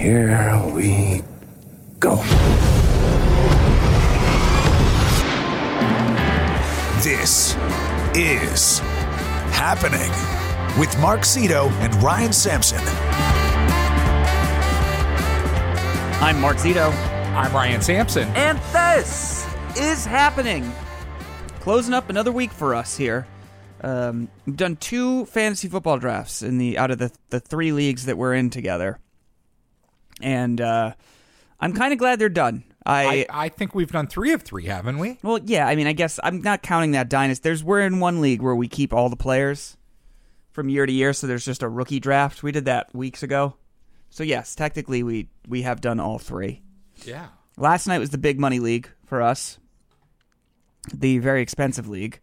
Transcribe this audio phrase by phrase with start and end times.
[0.00, 1.22] Here we
[1.98, 2.16] go.
[7.02, 7.54] This
[8.14, 8.78] is
[9.52, 10.10] happening
[10.80, 12.80] with Mark Zito and Ryan Sampson.
[16.22, 16.90] I'm Mark Zito,
[17.34, 18.26] I'm Ryan Sampson.
[18.30, 19.46] and this
[19.76, 20.72] is happening.
[21.60, 23.26] Closing up another week for us here.
[23.82, 28.06] Um, we've done two fantasy football drafts in the out of the the three leagues
[28.06, 28.98] that we're in together,
[30.22, 30.92] and uh,
[31.58, 32.64] I'm kind of glad they're done.
[32.86, 35.18] I, I think we've done three of three, haven't we?
[35.22, 35.66] Well, yeah.
[35.66, 37.42] I mean, I guess I'm not counting that dynasty.
[37.42, 39.76] There's we're in one league where we keep all the players
[40.50, 42.42] from year to year, so there's just a rookie draft.
[42.42, 43.56] We did that weeks ago.
[44.08, 46.62] So yes, technically we we have done all three.
[47.04, 47.28] Yeah.
[47.56, 49.58] Last night was the big money league for us,
[50.92, 52.20] the very expensive league.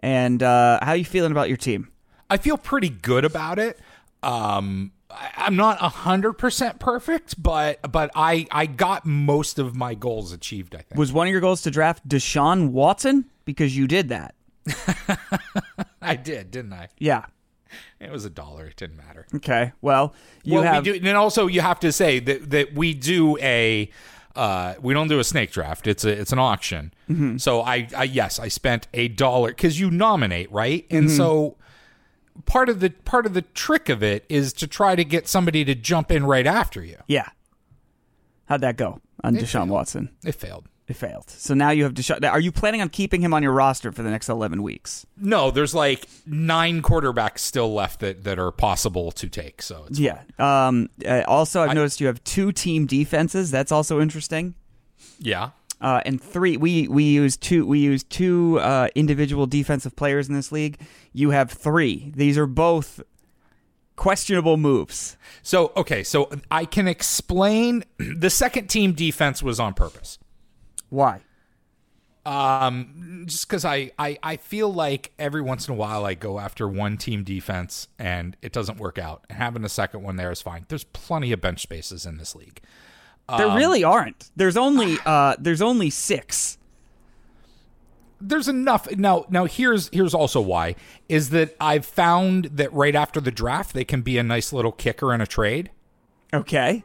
[0.00, 1.92] And uh, how you feeling about your team?
[2.28, 3.78] I feel pretty good about it.
[4.22, 4.99] Um, I,
[5.36, 10.74] I'm not hundred percent perfect, but but I I got most of my goals achieved.
[10.74, 10.98] I think.
[10.98, 14.34] Was one of your goals to draft Deshaun Watson because you did that?
[16.02, 16.88] I did, didn't I?
[16.98, 17.26] Yeah.
[18.00, 18.66] It was a dollar.
[18.66, 19.26] It didn't matter.
[19.36, 19.72] Okay.
[19.80, 22.94] Well, you well, have we do, and also you have to say that that we
[22.94, 23.90] do a.
[24.36, 25.86] Uh, we don't do a snake draft.
[25.88, 26.94] It's a it's an auction.
[27.10, 27.38] Mm-hmm.
[27.38, 31.16] So I, I yes I spent a dollar because you nominate right, and Mm-hmm.
[31.16, 31.56] so
[32.46, 35.64] part of the part of the trick of it is to try to get somebody
[35.64, 36.96] to jump in right after you.
[37.06, 37.28] yeah.
[38.46, 40.10] How'd that go on Deshaun Watson?
[40.24, 40.66] It failed.
[40.88, 41.30] It failed.
[41.30, 42.28] So now you have Deshaun.
[42.28, 45.06] Are you planning on keeping him on your roster for the next eleven weeks?
[45.16, 49.62] No, there's like nine quarterbacks still left that, that are possible to take.
[49.62, 50.22] So it's Yeah.
[50.40, 50.88] Um.
[51.06, 53.52] uh, also, I've noticed you have two team defenses.
[53.52, 54.54] That's also interesting.
[55.20, 55.50] yeah.
[55.80, 60.34] Uh, and three we we use two we use two uh, individual defensive players in
[60.34, 60.78] this league.
[61.12, 62.12] You have three.
[62.14, 63.00] These are both
[63.96, 65.16] questionable moves.
[65.42, 70.18] So okay, so I can explain the second team defense was on purpose.
[70.88, 71.20] Why?
[72.26, 76.38] Um, just because I, I I feel like every once in a while I go
[76.38, 80.30] after one team defense and it doesn't work out, and having a second one there
[80.30, 80.66] is fine.
[80.68, 82.60] There's plenty of bench spaces in this league.
[83.36, 84.30] There Um, really aren't.
[84.36, 86.58] There's only uh there's only six.
[88.22, 89.24] There's enough now.
[89.30, 90.76] Now here's here's also why
[91.08, 94.72] is that I've found that right after the draft they can be a nice little
[94.72, 95.70] kicker in a trade.
[96.32, 96.84] Okay.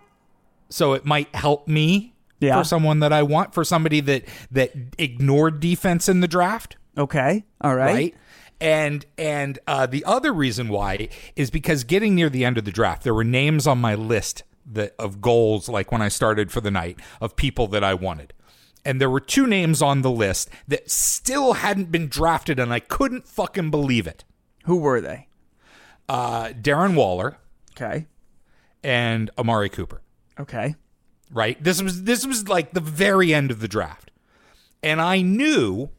[0.69, 2.57] so it might help me Yeah.
[2.57, 7.43] for someone that I want for somebody that that ignored defense in the draft, Okay.
[7.61, 7.93] All right.
[7.93, 8.15] right?
[8.61, 12.71] And and uh, the other reason why is because getting near the end of the
[12.71, 16.61] draft, there were names on my list that of goals, like when I started for
[16.61, 18.33] the night, of people that I wanted.
[18.83, 22.79] And there were two names on the list that still hadn't been drafted, and I
[22.79, 24.23] couldn't fucking believe it.
[24.65, 25.27] Who were they?
[26.07, 27.37] Uh, Darren Waller
[27.75, 28.05] Okay.
[28.83, 30.01] and Amari Cooper.
[30.39, 30.75] Okay.
[31.31, 31.61] right?
[31.63, 34.11] This was this was like the very end of the draft.
[34.83, 35.89] And I knew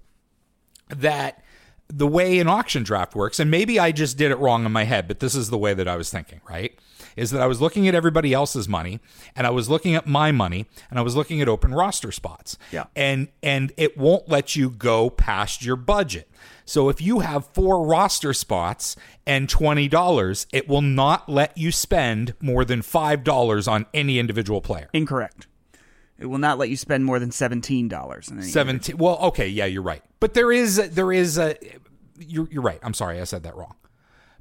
[0.89, 1.43] that
[1.89, 4.85] the way an auction draft works, and maybe I just did it wrong in my
[4.85, 6.79] head, but this is the way that I was thinking, right?
[7.17, 9.01] Is that I was looking at everybody else's money
[9.35, 12.59] and I was looking at my money and I was looking at open roster spots.
[12.71, 12.85] Yeah.
[12.95, 16.31] And and it won't let you go past your budget.
[16.65, 22.35] So if you have four roster spots and $20, it will not let you spend
[22.41, 24.89] more than $5 on any individual player.
[24.93, 25.47] Incorrect.
[26.19, 28.33] It will not let you spend more than seventeen dollars.
[28.41, 28.97] Seventeen.
[28.97, 30.03] Well, okay, yeah, you're right.
[30.19, 31.57] But there is there is a
[32.19, 32.79] you're you're right.
[32.83, 33.75] I'm sorry, I said that wrong.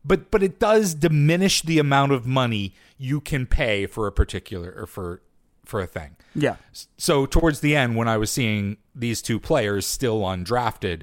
[0.06, 4.74] But but it does diminish the amount of money you can pay for a particular
[4.78, 5.22] or for
[5.66, 6.16] for a thing.
[6.36, 6.58] Yeah.
[6.98, 11.02] So towards the end, when I was seeing these two players still undrafted,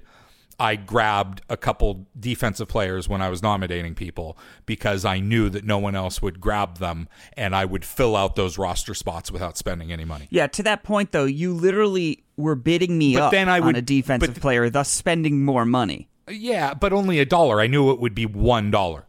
[0.61, 5.65] I grabbed a couple defensive players when I was nominating people because I knew that
[5.65, 9.59] no one else would grab them, and I would fill out those roster spots without
[9.59, 10.29] spending any money.
[10.31, 13.75] Yeah, to that point though, you literally were bidding me But up then I on
[13.75, 16.09] a defensive but- player, thus spending more money.
[16.29, 17.61] Yeah, but only a dollar.
[17.61, 19.07] I knew it would be one dollar.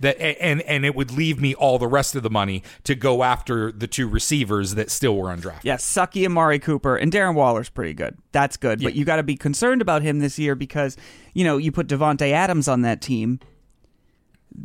[0.00, 3.22] That and and it would leave me all the rest of the money to go
[3.22, 5.60] after the two receivers that still were undrafted.
[5.62, 8.18] Yeah, sucky Amari Cooper and Darren Waller's pretty good.
[8.32, 10.96] That's good, but you got to be concerned about him this year because
[11.34, 13.38] you know you put Davante Adams on that team.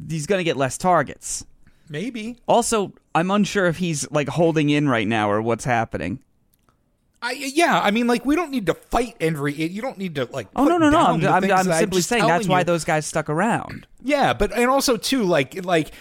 [0.10, 1.46] He's going to get less targets.
[1.88, 2.38] Maybe.
[2.48, 6.20] Also, I'm unsure if he's like holding in right now or what's happening.
[7.22, 7.80] I yeah.
[7.82, 9.54] I mean, like we don't need to fight every.
[9.54, 10.48] You don't need to like.
[10.56, 11.00] Oh no no no!
[11.00, 12.66] I'm, I'm, I'm simply just saying that's why you.
[12.66, 13.88] those guys stuck around.
[14.04, 15.92] Yeah, but and also too like like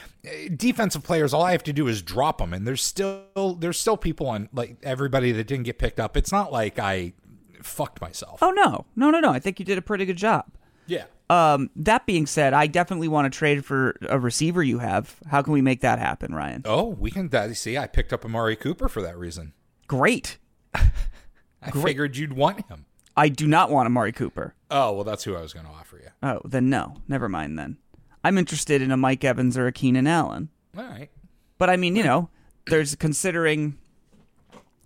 [0.55, 1.33] defensive players.
[1.33, 4.49] All I have to do is drop them, and there's still there's still people on
[4.53, 6.17] like everybody that didn't get picked up.
[6.17, 7.15] It's not like I
[7.63, 8.43] fucked myself.
[8.43, 9.31] Oh no no no no!
[9.31, 10.45] I think you did a pretty good job.
[10.87, 11.05] Yeah.
[11.29, 15.17] Um, that being said, I definitely want to trade for a receiver you have.
[15.29, 16.63] How can we make that happen, Ryan?
[16.65, 17.77] Oh, we can see.
[17.77, 19.53] I picked up Amari Cooper for that reason.
[19.89, 20.39] Great.
[21.63, 22.85] I figured you'd want him.
[23.17, 24.55] I do not want Amari Cooper.
[24.71, 26.09] Oh well, that's who I was going to offer you.
[26.23, 26.97] Oh, then no.
[27.09, 27.79] Never mind then.
[28.23, 30.49] I'm interested in a Mike Evans or a Keenan Allen.
[30.77, 31.11] All right.
[31.59, 32.29] But I mean, you know,
[32.67, 33.79] there's considering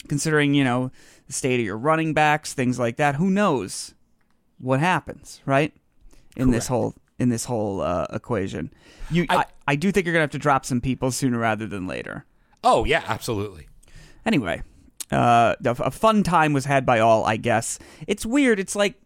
[0.08, 0.90] considering, you know,
[1.26, 3.16] the state of your running backs, things like that.
[3.16, 3.94] Who knows
[4.58, 5.72] what happens, right?
[6.37, 8.72] In this whole in this whole uh, equation.
[9.10, 11.38] You I, I- I do think you're going to have to drop some people sooner
[11.38, 12.25] rather than later.
[12.64, 13.69] Oh yeah, absolutely.
[14.26, 14.62] Anyway,
[15.10, 17.78] uh, a a fun time was had by all, I guess.
[18.06, 18.60] It's weird.
[18.60, 19.00] It's like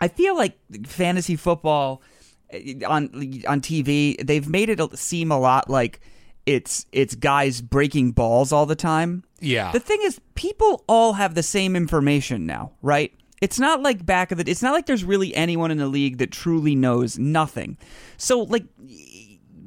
[0.00, 0.56] I feel like
[0.86, 2.02] fantasy football
[2.50, 3.08] eh, on
[3.46, 4.24] on TV.
[4.24, 6.00] They've made it seem a lot like
[6.46, 9.24] it's it's guys breaking balls all the time.
[9.40, 9.70] Yeah.
[9.72, 13.12] The thing is, people all have the same information now, right?
[13.40, 14.50] It's not like back of the.
[14.50, 17.76] It's not like there's really anyone in the league that truly knows nothing.
[18.16, 18.64] So like.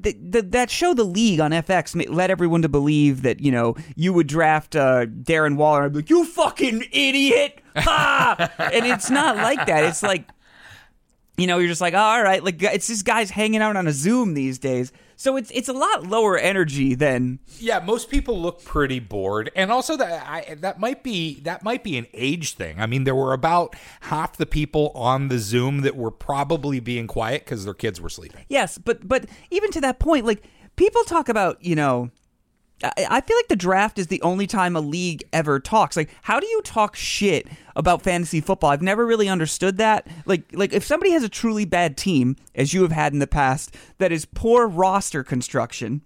[0.01, 3.75] The, the, that show, The League on FX, led everyone to believe that you know
[3.95, 5.83] you would draft uh, Darren Waller.
[5.83, 8.51] I'd be like, "You fucking idiot!" Ha!
[8.57, 9.83] and it's not like that.
[9.86, 10.27] It's like
[11.38, 13.88] you know, you're just like, oh, all right, like it's just guys hanging out on
[13.88, 14.92] a Zoom these days.
[15.21, 19.71] So it's it's a lot lower energy than Yeah, most people look pretty bored, and
[19.71, 22.79] also that I, that might be that might be an age thing.
[22.79, 27.06] I mean, there were about half the people on the Zoom that were probably being
[27.06, 28.45] quiet because their kids were sleeping.
[28.50, 30.41] Yes, but but even to that point, like
[30.75, 32.09] people talk about, you know,
[32.83, 35.95] I, I feel like the draft is the only time a league ever talks.
[35.98, 38.69] Like, how do you talk shit about fantasy football?
[38.72, 40.07] I've never really understood that.
[40.25, 43.28] Like, like if somebody has a truly bad team, as you have had in the
[43.28, 46.01] past, that is poor roster construction.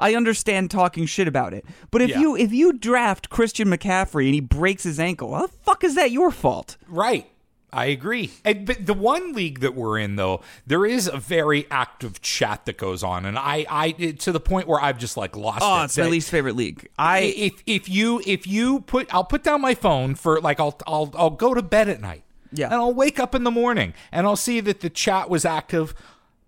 [0.00, 2.20] I understand talking shit about it, but if Yeah.
[2.20, 5.96] you if you draft Christian McCaffrey and he breaks his ankle, how the fuck is
[5.96, 6.76] that your fault?
[6.86, 7.26] Right.
[7.72, 8.30] I agree.
[8.44, 12.64] And, but the one league that we're in, though, there is a very active chat
[12.64, 15.60] that goes on, and I, I, to the point where I've just like lost.
[15.62, 15.84] Oh, it.
[15.84, 16.88] it's my least favorite league.
[16.98, 20.78] I if if you if you put I'll put down my phone for like I'll
[20.86, 22.22] I'll I'll go to bed at night.
[22.52, 22.66] Yeah.
[22.66, 25.94] And I'll wake up in the morning and I'll see that the chat was active.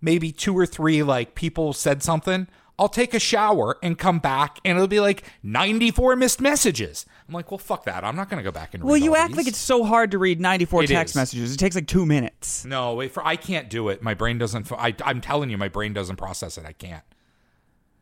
[0.01, 2.47] Maybe two or three like people said something.
[2.79, 7.05] I'll take a shower and come back and it'll be like 94 missed messages.
[7.31, 8.03] I'm like, well, fuck that.
[8.03, 9.37] I'm not going to go back and read well, you all act these.
[9.37, 11.15] like it's so hard to read 94 It text is.
[11.15, 11.53] messages.
[11.53, 12.65] It takes like two minutes.
[12.65, 14.01] No, wait for I can't do it.
[14.03, 14.69] My brain doesn't.
[14.73, 16.65] I, I'm telling you, my brain doesn't process it.
[16.65, 17.05] I can't.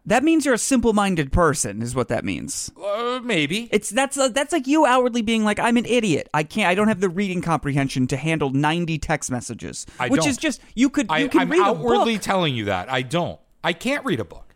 [0.08, 2.72] That means you're a simple-minded person, is what that means.
[2.84, 3.70] Uh, maybe.
[3.72, 6.28] It's that's uh, that's like you outwardly being like, I'm an idiot.
[6.34, 6.68] I can't.
[6.68, 10.30] I don't have the reading comprehension to handle 90 text messages, I which don't.
[10.32, 12.24] is just you could you I, can I'm read a outwardly book.
[12.24, 13.40] telling you that I don't.
[13.64, 14.56] I can't read a book.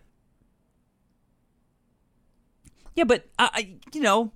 [2.96, 4.32] Yeah, but uh, I, you know,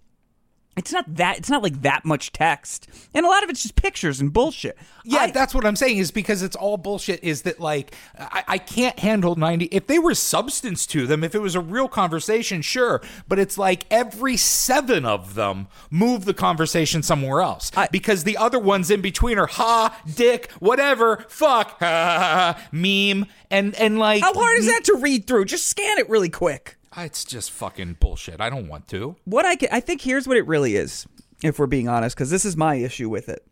[0.77, 1.37] it's not that.
[1.37, 4.77] It's not like that much text, and a lot of it's just pictures and bullshit.
[5.03, 5.97] Yeah, I- that's what I'm saying.
[5.97, 7.23] Is because it's all bullshit.
[7.23, 9.65] Is that like I, I can't handle ninety?
[9.65, 13.01] If they were substance to them, if it was a real conversation, sure.
[13.27, 18.37] But it's like every seven of them move the conversation somewhere else I- because the
[18.37, 23.73] other ones in between are ha, dick, whatever, fuck, ha, ha, ha, ha, meme, and
[23.75, 25.45] and like how hard is that to read through?
[25.45, 26.75] Just scan it really quick.
[26.97, 28.41] It's just fucking bullshit.
[28.41, 29.15] I don't want to.
[29.25, 31.05] what I can, I think here's what it really is,
[31.43, 33.45] if we're being honest, because this is my issue with it.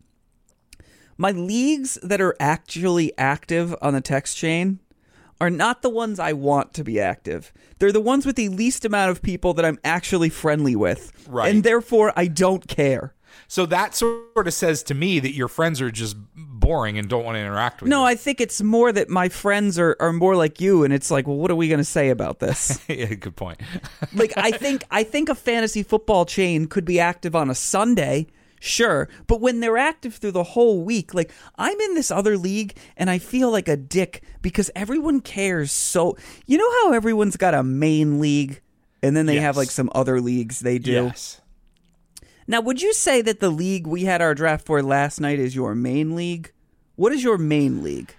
[1.16, 4.80] My leagues that are actually active on the text chain
[5.40, 7.52] are not the ones I want to be active.
[7.78, 11.26] They're the ones with the least amount of people that I'm actually friendly with.
[11.28, 11.54] Right.
[11.54, 13.14] And therefore, I don't care.
[13.48, 17.24] So that sort of says to me that your friends are just boring and don't
[17.24, 18.02] want to interact with No, you.
[18.02, 21.10] No, I think it's more that my friends are, are more like you, and it's
[21.10, 22.80] like, well, what are we going to say about this?
[22.88, 23.60] yeah, good point.
[24.14, 28.26] like I think I think a fantasy football chain could be active on a Sunday,
[28.60, 32.76] sure, but when they're active through the whole week, like I'm in this other league
[32.96, 36.16] and I feel like a dick because everyone cares so.
[36.46, 38.60] You know how everyone's got a main league
[39.02, 40.92] and then they have like some other leagues they do.
[40.92, 41.40] yes.
[42.46, 45.54] Now, would you say that the league we had our draft for last night is
[45.56, 46.52] your main league?
[46.94, 48.14] What is your main league?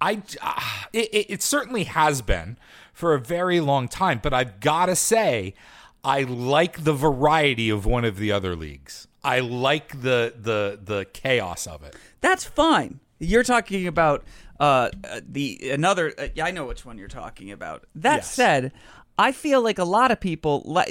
[0.00, 0.60] I uh,
[0.92, 2.58] it, it, certainly has been
[2.92, 5.54] for a very long time, but I've got to say,
[6.02, 9.08] I like the variety of one of the other leagues.
[9.22, 11.96] I like the the the chaos of it.
[12.20, 13.00] That's fine.
[13.18, 14.24] You're talking about
[14.60, 16.12] uh, uh, the another.
[16.18, 17.86] Uh, I know which one you're talking about.
[17.94, 18.30] That Yes.
[18.30, 18.72] said,
[19.18, 20.82] I feel like a lot of people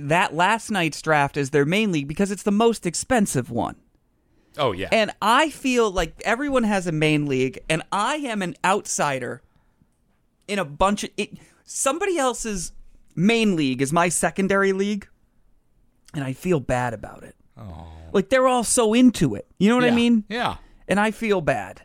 [0.00, 3.76] that last night's draft is their main league because it's the most expensive one.
[4.58, 8.54] Oh yeah, And I feel like everyone has a main league, and I am an
[8.62, 9.40] outsider
[10.46, 11.30] in a bunch of it,
[11.64, 12.72] somebody else's
[13.16, 15.08] main league is my secondary league,
[16.14, 17.34] and I feel bad about it.
[17.56, 17.88] Oh.
[18.12, 19.46] Like they're all so into it.
[19.58, 20.24] You know what I mean?
[20.28, 20.56] Yeah.
[20.86, 21.82] and I feel bad.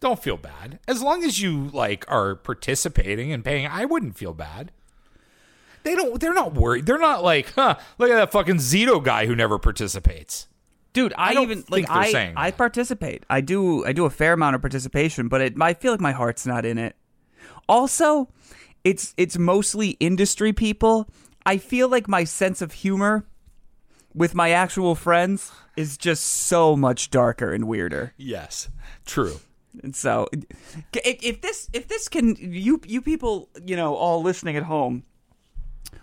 [0.00, 0.80] Don't feel bad.
[0.88, 4.72] As long as you like are participating and paying, I wouldn't feel bad.
[5.82, 6.86] They don't they're not worried.
[6.86, 10.48] They're not like, huh, look at that fucking Zito guy who never participates.
[10.92, 13.24] Dude, I, don't even think like they're I saying I participate.
[13.30, 16.12] I do I do a fair amount of participation, but it, I feel like my
[16.12, 16.96] heart's not in it.
[17.68, 18.28] Also,
[18.82, 21.08] it's it's mostly industry people.
[21.46, 23.24] I feel like my sense of humor
[24.14, 28.12] with my actual friends is just so much darker and weirder.
[28.16, 28.68] Yes.
[29.06, 29.40] True.
[29.82, 30.28] And so,
[30.92, 35.04] if this if this can you you people you know all listening at home,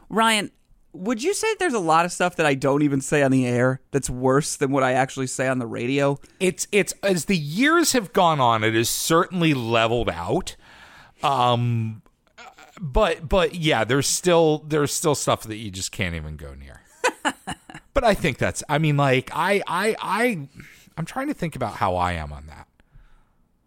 [0.09, 0.51] Ryan,
[0.93, 3.45] would you say there's a lot of stuff that I don't even say on the
[3.45, 6.19] air that's worse than what I actually say on the radio?
[6.39, 10.55] It's it's as the years have gone on, it has certainly leveled out.
[11.23, 12.01] Um
[12.79, 16.81] but but yeah, there's still there's still stuff that you just can't even go near.
[17.93, 20.47] but I think that's I mean like I I I
[20.97, 22.67] I'm trying to think about how I am on that.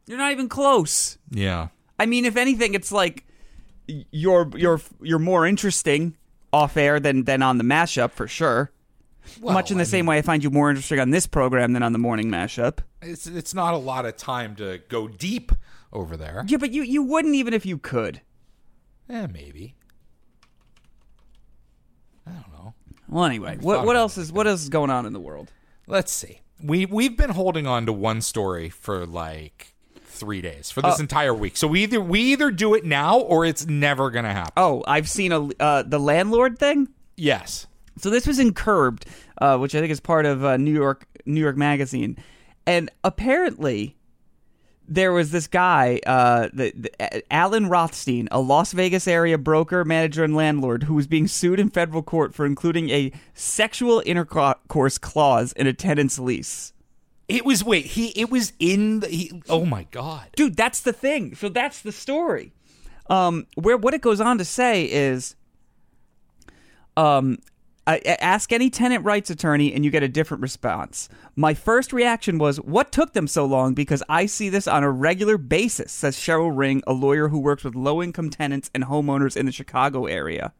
[0.07, 1.19] You're not even close.
[1.31, 1.69] Yeah.
[1.99, 3.25] I mean, if anything, it's like
[4.11, 6.16] you're you're you're more interesting
[6.52, 8.70] off air than than on the mashup for sure.
[9.42, 11.82] Much in the I same way, I find you more interesting on this program than
[11.82, 12.78] on the morning mashup.
[13.02, 15.52] It's it's not a lot of time to go deep
[15.92, 16.44] over there.
[16.47, 18.23] Yeah, but you you wouldn't even if you could.
[19.09, 19.75] Eh, maybe.
[22.26, 22.75] I don't know.
[23.09, 25.52] Well, anyway, what what else is what else is going on in the world?
[25.87, 26.40] Let's see.
[26.62, 29.75] We we've been holding on to one story for like
[30.20, 31.56] three days for this Uh, entire week.
[31.56, 34.52] So we either we either do it now or it's never gonna happen.
[34.56, 36.88] Oh, I've seen a uh, the landlord thing.
[37.16, 37.66] Yes.
[37.98, 39.06] So this was in Curbed,
[39.38, 42.16] uh, which I think is part of uh, New York New York Magazine,
[42.66, 43.96] and apparently
[44.90, 50.24] there was this guy, uh, the, the, Alan Rothstein, a Las Vegas area broker, manager,
[50.24, 55.52] and landlord, who was being sued in federal court for including a sexual intercourse clause
[55.52, 56.72] in a tenant's lease.
[57.30, 60.28] It was wait, he it was in the he, oh my god.
[60.37, 61.34] dude that's the thing.
[61.34, 62.52] So that's the story.
[63.08, 65.37] Um where what it goes on to say is
[66.96, 67.38] um
[67.87, 71.08] I, ask any tenant rights attorney and you get a different response.
[71.34, 73.75] My first reaction was what took them so long?
[73.75, 77.64] Because i see this on a regular basis says cheryl ring a lawyer who works
[77.64, 80.52] with low-income tenants and homeowners in the chicago area.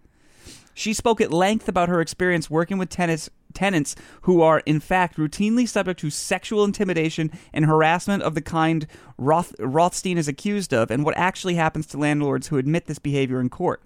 [0.75, 5.17] She spoke at length about her experience working with tenants, tenants who are, in fact,
[5.17, 8.87] routinely subject to sexual intimidation and harassment of the kind
[9.19, 13.41] Roth, Rothstein is accused of, and what actually happens to landlords who admit this behavior
[13.41, 13.83] in court.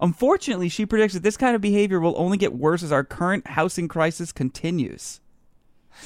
[0.00, 3.46] Unfortunately, she predicts that this kind of behavior will only get worse as our current
[3.48, 5.20] housing crisis continues.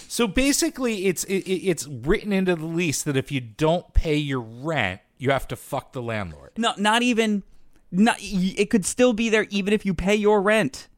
[0.08, 4.16] So basically it's it, it- it's written into the lease that if you don't pay
[4.16, 6.50] your rent, you have to fuck the landlord.
[6.56, 7.44] No, not even.
[7.92, 10.88] Not, it could still be there even if you pay your rent.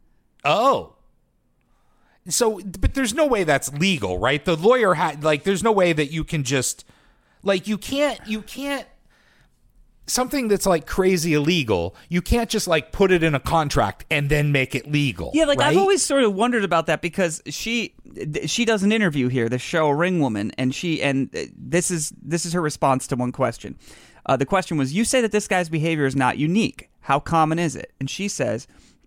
[0.47, 0.96] Oh.
[2.29, 4.45] So, but there's no way that's legal, right?
[4.45, 6.85] The lawyer had like, there's no way that you can just,
[7.43, 8.87] like, you can't, you can't,
[10.09, 14.29] something that's like crazy illegal, you can't just like put it in a contract and
[14.29, 15.31] then make it legal.
[15.35, 17.95] Yeah, like I've always sort of wondered about that because she
[18.47, 22.13] she does an interview here, the show Ring Woman, and she and uh, this is
[22.23, 23.77] this is her response to one question.
[24.27, 26.89] Uh, the question was, "You say that this guy's behavior is not unique.
[27.01, 28.67] How common is it?" And she says.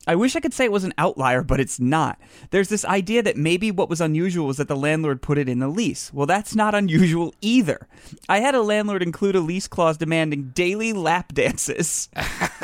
[0.09, 2.19] I wish I could say it was an outlier, but it's not.
[2.49, 5.59] There's this idea that maybe what was unusual was that the landlord put it in
[5.59, 6.11] the lease.
[6.11, 7.87] Well, that's not unusual either.
[8.27, 12.09] I had a landlord include a lease clause demanding daily lap dances.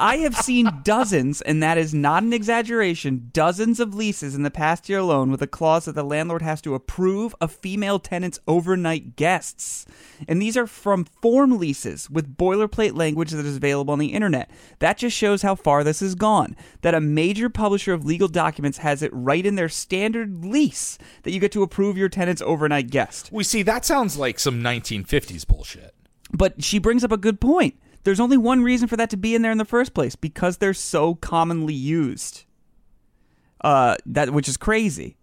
[0.00, 4.50] I have seen dozens, and that is not an exaggeration, dozens of leases in the
[4.50, 8.40] past year alone with a clause that the landlord has to approve a female tenant's
[8.48, 9.84] overnight guests.
[10.26, 14.50] And these are from form leases with boilerplate language that is available on the internet.
[14.78, 16.56] That just shows how far this has gone.
[16.80, 21.32] That a major publisher of legal documents has it right in their standard lease that
[21.32, 23.28] you get to approve your tenant's overnight guest.
[23.30, 25.94] We see that sounds like some 1950s bullshit.
[26.32, 27.74] But she brings up a good point.
[28.04, 30.56] There's only one reason for that to be in there in the first place because
[30.56, 32.44] they're so commonly used.
[33.62, 35.16] Uh, that which is crazy.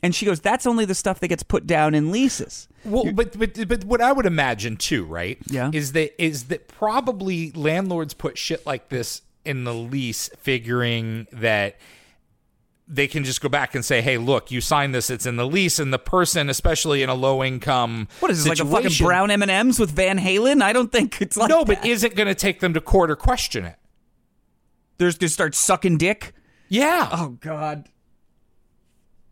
[0.00, 3.36] And she goes, "That's only the stuff that gets put down in leases." Well, but
[3.36, 5.38] but but what I would imagine too, right?
[5.46, 5.70] Yeah.
[5.72, 11.76] Is that is that probably landlords put shit like this in the lease, figuring that
[12.88, 15.46] they can just go back and say, "Hey, look, you signed this; it's in the
[15.46, 19.04] lease." And the person, especially in a low income, What is this like a fucking
[19.04, 20.62] brown M and M's with Van Halen?
[20.62, 21.88] I don't think it's like No, but that.
[21.88, 23.76] isn't going to take them to court or question it.
[24.96, 26.32] They're just gonna start sucking dick.
[26.68, 27.08] Yeah.
[27.12, 27.88] Oh God.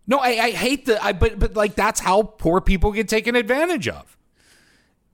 [0.06, 1.02] No, I, I hate the.
[1.02, 4.16] I but but like that's how poor people get taken advantage of.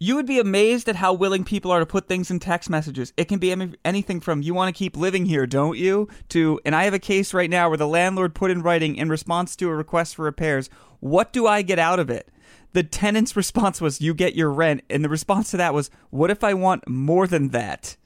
[0.02, 3.12] You would be amazed at how willing people are to put things in text messages.
[3.16, 6.58] It can be any- anything from "you want to keep living here, don't you?" to
[6.64, 9.54] "and I have a case right now where the landlord put in writing in response
[9.54, 10.68] to a request for repairs,
[10.98, 12.28] what do I get out of it?"
[12.72, 16.32] the tenant's response was, "You get your rent," and the response to that was, "What
[16.32, 17.96] if I want more than that?"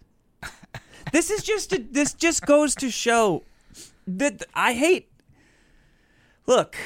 [1.12, 3.42] this is just a, this just goes to show
[4.06, 5.08] that I hate.
[6.44, 6.76] Look,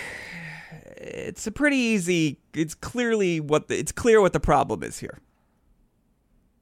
[1.00, 2.38] it's a pretty easy.
[2.54, 5.19] It's clearly what the, it's clear what the problem is here.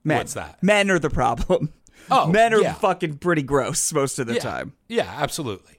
[0.05, 0.19] Men.
[0.19, 0.63] What's that?
[0.63, 1.73] Men are the problem.
[2.11, 2.73] Oh, men are yeah.
[2.73, 4.41] fucking pretty gross most of the yeah.
[4.41, 4.73] time.
[4.89, 5.79] Yeah, absolutely.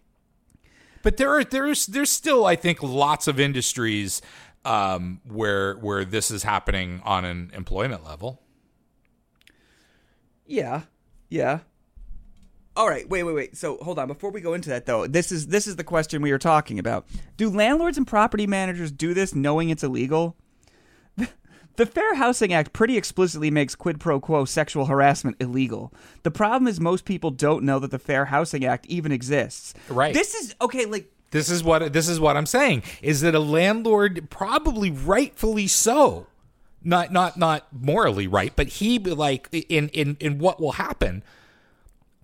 [1.02, 4.22] But there are there's there's still I think lots of industries
[4.64, 8.44] um, where where this is happening on an employment level.
[10.46, 10.82] Yeah.
[11.30, 11.60] Yeah.
[12.80, 13.58] All right, wait, wait, wait.
[13.58, 14.08] So hold on.
[14.08, 16.80] Before we go into that, though, this is this is the question we were talking
[16.80, 17.06] about.
[17.36, 20.38] Do landlords and property managers do this knowing it's illegal?
[21.76, 25.94] The Fair Housing Act pretty explicitly makes quid pro quo sexual harassment illegal.
[26.24, 29.74] The problem is most people don't know that the Fair Housing Act even exists.
[29.88, 30.14] Right.
[30.14, 30.86] This is okay.
[30.86, 35.68] Like This is what this is what I'm saying is that a landlord probably rightfully
[35.68, 36.28] so
[36.84, 41.24] not not not morally right but he like in in in what will happen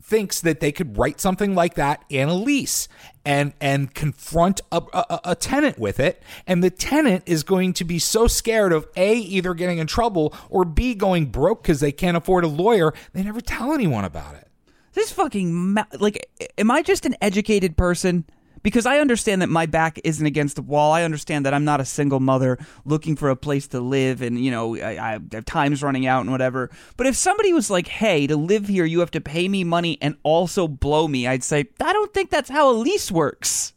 [0.05, 2.87] thinks that they could write something like that in a lease
[3.25, 6.21] and and confront a, a, a tenant with it.
[6.45, 10.33] And the tenant is going to be so scared of a either getting in trouble
[10.49, 12.93] or b going broke because they can't afford a lawyer.
[13.13, 14.47] They never tell anyone about it.
[14.93, 18.25] This fucking ma- like am i just an educated person
[18.65, 20.91] because i understand that my back isn't against the wall.
[20.91, 24.43] I understand that i'm not a single mother looking for a place to live and
[24.43, 26.71] you know i, I have time's running out and whatever.
[26.97, 29.99] But if somebody was like hey to live here you have to pay me money
[30.01, 33.73] and also blow me i'd say i don't think that's how a lease works.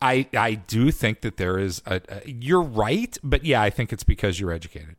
[0.00, 3.92] I I do think that there is a, a you're right, but yeah, I think
[3.92, 4.95] it's because you're educated.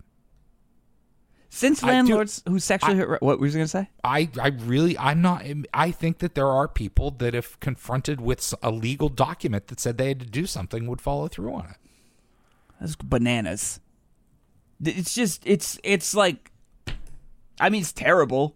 [1.50, 4.98] Since I do- landlords who sexually har- what were you gonna say I I really
[4.98, 9.68] I'm not I think that there are people that if confronted with a legal document
[9.68, 11.78] that said they had to do something would follow through on it.
[12.80, 13.80] That's bananas.
[14.84, 16.52] It's just it's it's like
[17.60, 18.56] I mean it's terrible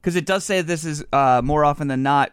[0.00, 2.32] because it does say this is uh, more often than not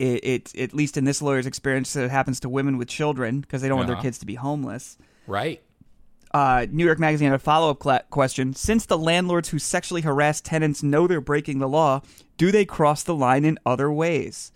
[0.00, 3.40] it, it at least in this lawyer's experience that it happens to women with children
[3.40, 4.02] because they don't want their Uh-huh.
[4.02, 4.96] kids to be homeless.
[5.26, 5.62] Right.
[6.32, 8.52] Uh, New York Magazine had a follow up question.
[8.54, 12.02] Since the landlords who sexually harass tenants know they're breaking the law,
[12.36, 14.52] do they cross the line in other ways?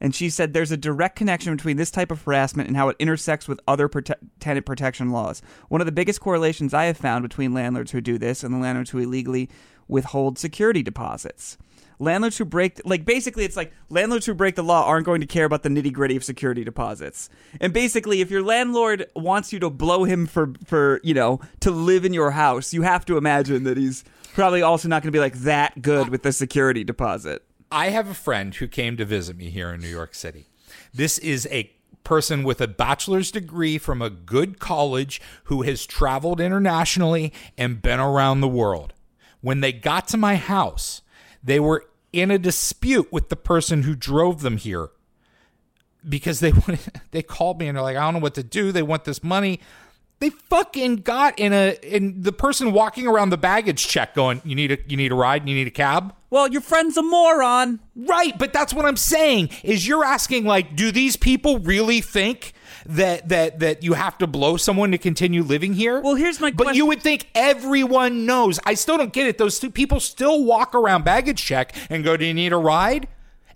[0.00, 2.96] And she said there's a direct connection between this type of harassment and how it
[2.98, 5.40] intersects with other prote- tenant protection laws.
[5.68, 8.58] One of the biggest correlations I have found between landlords who do this and the
[8.58, 9.48] landlords who illegally
[9.88, 11.56] withhold security deposits.
[11.98, 15.26] Landlords who break, like, basically, it's like landlords who break the law aren't going to
[15.26, 17.28] care about the nitty gritty of security deposits.
[17.60, 21.70] And basically, if your landlord wants you to blow him for, for, you know, to
[21.70, 24.04] live in your house, you have to imagine that he's
[24.34, 27.42] probably also not going to be like that good with the security deposit.
[27.70, 30.46] I have a friend who came to visit me here in New York City.
[30.92, 31.70] This is a
[32.02, 37.98] person with a bachelor's degree from a good college who has traveled internationally and been
[37.98, 38.92] around the world.
[39.40, 41.02] When they got to my house,
[41.44, 44.88] they were in a dispute with the person who drove them here
[46.08, 46.80] because they wanted,
[47.10, 48.72] they called me and they're like, I don't know what to do.
[48.72, 49.60] They want this money.
[50.20, 54.54] They fucking got in a in the person walking around the baggage check going, You
[54.54, 56.14] need a you need a ride, and you need a cab?
[56.30, 57.80] Well, your friend's a moron.
[57.94, 59.50] Right, but that's what I'm saying.
[59.64, 62.54] Is you're asking like, do these people really think
[62.86, 66.00] that that that you have to blow someone to continue living here?
[66.00, 68.60] Well, here's my But question- you would think everyone knows.
[68.64, 69.38] I still don't get it.
[69.38, 73.08] Those two people still walk around baggage check and go, "Do you need a ride?"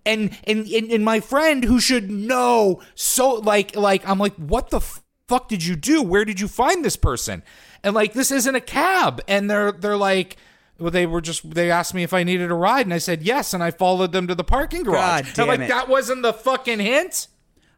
[0.07, 4.71] And and and, and my friend who should know so like like I'm like, what
[4.71, 6.03] the fuck did you do?
[6.03, 7.43] Where did you find this person?
[7.85, 9.21] And like, this isn't a cab.
[9.29, 10.37] And they're they're like.
[10.81, 13.25] Well, they were just, they asked me if I needed a ride, and I said
[13.25, 15.23] yes, and I followed them to the parking garage.
[15.23, 15.73] God damn I'm like, it.
[15.73, 17.27] that wasn't the fucking hint.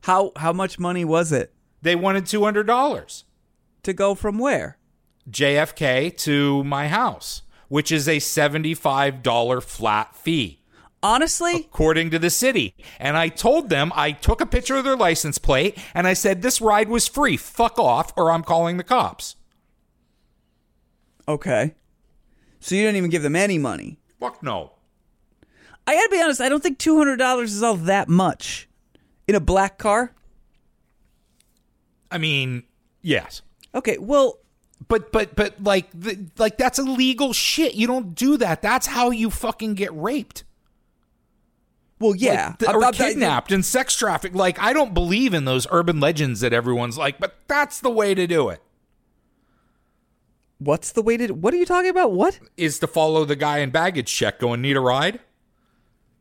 [0.03, 3.25] How how much money was it They wanted $200.
[3.83, 4.79] to go from where?
[5.31, 10.63] JFK to my house, which is a $75 flat fee,
[11.03, 12.75] Honestly, according to the city.
[12.99, 16.43] And I told them, I took a picture of their license plate, and I said,
[16.43, 17.37] this ride was free.
[17.37, 19.37] Fuck off, or I'm calling the cops.
[21.29, 21.75] okay.
[22.63, 23.99] So you didn't even give them any money.
[24.19, 24.73] Fuck no.
[25.87, 26.41] I gotta be honest.
[26.43, 28.69] I don't think two hundred dollars is all that much
[29.31, 30.13] in a black car.
[32.11, 32.65] I mean,
[33.03, 33.43] yes.
[33.75, 34.39] Okay, well,
[34.89, 37.75] But but but like the, like that's illegal shit.
[37.75, 38.61] You don't do that.
[38.63, 40.43] That's how you fucking get raped.
[42.01, 44.35] well, yeah, Like, th- I'm- or I'm- kidnapped and sex trafficked.
[44.35, 48.15] Like I don't believe in those urban legends that everyone's like, but that's the way
[48.15, 48.61] to do it.
[50.59, 51.33] What's the way to?
[51.33, 52.13] What are you talking about?
[52.13, 52.39] What?
[52.57, 55.21] Is to follow the guy in baggage check going need a ride?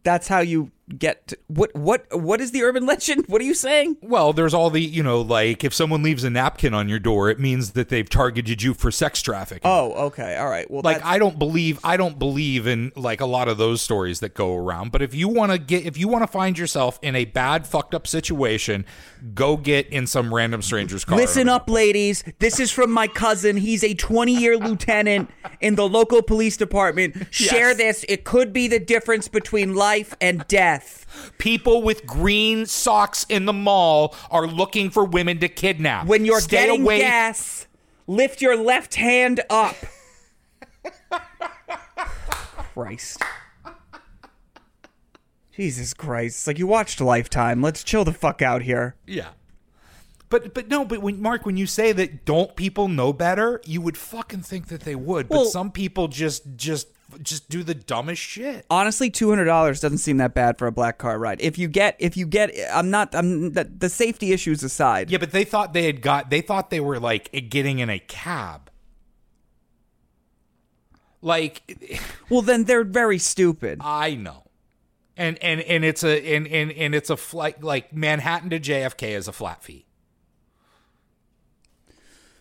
[0.04, 3.26] That's how you get to, what what what is the urban legend?
[3.28, 3.98] What are you saying?
[4.02, 7.30] Well, there's all the, you know, like if someone leaves a napkin on your door,
[7.30, 9.62] it means that they've targeted you for sex trafficking.
[9.70, 10.70] Oh, okay, all right.
[10.70, 13.82] Well, like that's- I don't believe I don't believe in like a lot of those
[13.82, 14.92] stories that go around.
[14.92, 17.68] But if you want to get if you want to find yourself in a bad
[17.68, 18.86] fucked up situation,
[19.34, 21.18] go get in some random stranger's car.
[21.18, 22.24] Listen up, ladies.
[22.40, 23.58] This is from my cousin.
[23.58, 25.30] He's a 20 year lieutenant
[25.62, 27.16] in the local police department.
[27.32, 27.78] Share Yes.
[27.78, 28.06] this.
[28.10, 30.79] It could be the difference between life and death.
[31.38, 36.08] People with green socks in the mall are looking for women to kidnap.
[36.08, 37.00] When you're Stay getting away.
[37.00, 37.68] gas,
[38.08, 39.76] lift your left hand up.
[42.74, 43.22] Christ.
[45.52, 46.38] Jesus Christ.
[46.38, 47.62] It's like you watched Lifetime.
[47.62, 48.96] Let's chill the fuck out here.
[49.06, 49.30] Yeah.
[50.30, 53.82] But but no, but when Mark, when you say that don't people know better, you
[53.82, 55.28] would fucking think that they would.
[55.28, 56.88] But some people just just
[57.22, 58.66] just do the dumbest shit.
[58.70, 61.42] honestly two hundred dollars doesn't seem that bad for a black car ride.
[61.42, 65.10] If you get, if you get, I'm not, I'm the, the safety issues aside.
[65.10, 68.00] Yeah, but they thought they had got they thought they were like getting in a
[68.00, 68.70] cab.
[71.22, 73.80] Like Well, then they're very stupid.
[73.84, 74.44] I know.
[75.18, 79.10] And and and it's a and and, and it's a flight like Manhattan to JFK
[79.10, 79.86] is a flat fee.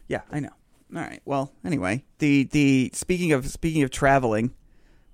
[0.06, 0.52] Yeah, I know.
[0.94, 1.20] All right.
[1.24, 4.54] Well, anyway, the the speaking of speaking of traveling,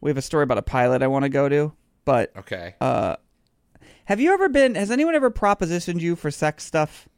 [0.05, 1.73] we have a story about a pilot I want to go to.
[2.05, 2.75] But Okay.
[2.81, 4.75] have you ever been?
[4.75, 7.09] Has anyone ever propositioned you for sex stuff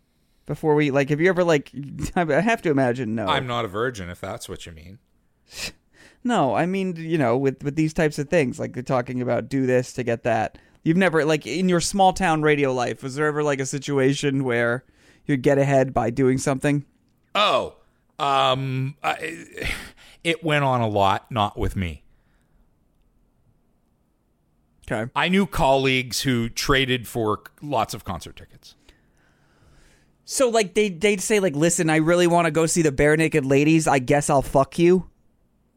[0.47, 1.11] before we like?
[1.11, 1.73] Have you ever like?
[2.17, 3.27] I have to imagine no.
[3.27, 4.99] I'm not a virgin if that's what you mean.
[6.25, 9.49] No, I mean, you know, with with these types of things, like they're talking about
[9.49, 10.59] do this to get that.
[10.83, 14.43] You've never like in your small town radio life, was there ever like a situation
[14.43, 14.85] where
[15.25, 16.85] you'd get ahead by doing something?
[17.37, 17.77] Oh,
[18.19, 19.47] um, I,
[20.25, 22.03] it went on a lot, not with me.
[24.91, 25.11] Okay.
[25.17, 28.75] I knew colleagues who traded for lots of concert tickets.
[30.25, 33.49] So like they they'd say like, listen, I really want to go see the Barenaked
[33.49, 33.87] Ladies.
[33.87, 35.09] I guess I'll fuck you.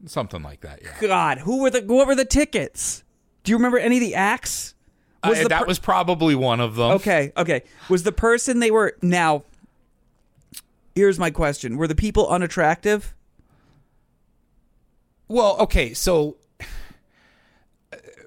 [0.06, 0.96] Something like that, yeah.
[1.00, 3.04] God, who were the what were the tickets?
[3.44, 4.74] Do you remember any of the acts?
[5.22, 6.92] Uh, the that per- was probably one of them.
[6.92, 7.62] Okay, okay.
[7.88, 9.44] Was the person they were now?
[10.94, 13.14] Here's my question: Were the people unattractive?
[15.28, 16.39] Well, okay, so uh,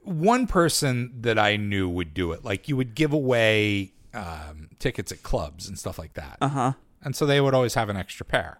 [0.03, 2.43] one person that I knew would do it.
[2.43, 6.37] Like you would give away um, tickets at clubs and stuff like that.
[6.41, 6.73] Uh Uh-huh.
[7.01, 8.59] And so they would always have an extra pair.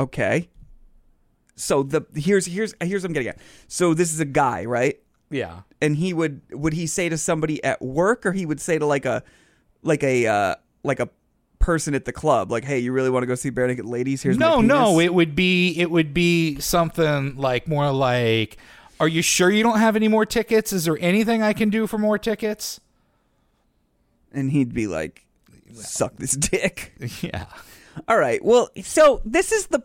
[0.00, 0.48] Okay.
[1.56, 3.38] So the here's here's here's what I'm getting at.
[3.68, 4.98] So this is a guy, right?
[5.30, 5.60] Yeah.
[5.80, 8.86] And he would would he say to somebody at work, or he would say to
[8.86, 9.22] like a
[9.82, 11.08] like a uh, like a
[11.58, 14.22] person at the club, like, "Hey, you really want to go see Barenaked Ladies?
[14.22, 18.56] Here's No, no, it would be it would be something like more like
[19.02, 20.72] are you sure you don't have any more tickets?
[20.72, 22.78] Is there anything I can do for more tickets?
[24.32, 25.26] and he'd be like,
[25.74, 27.46] "Suck this dick." Yeah.
[28.06, 28.42] All right.
[28.44, 29.82] Well, so this is the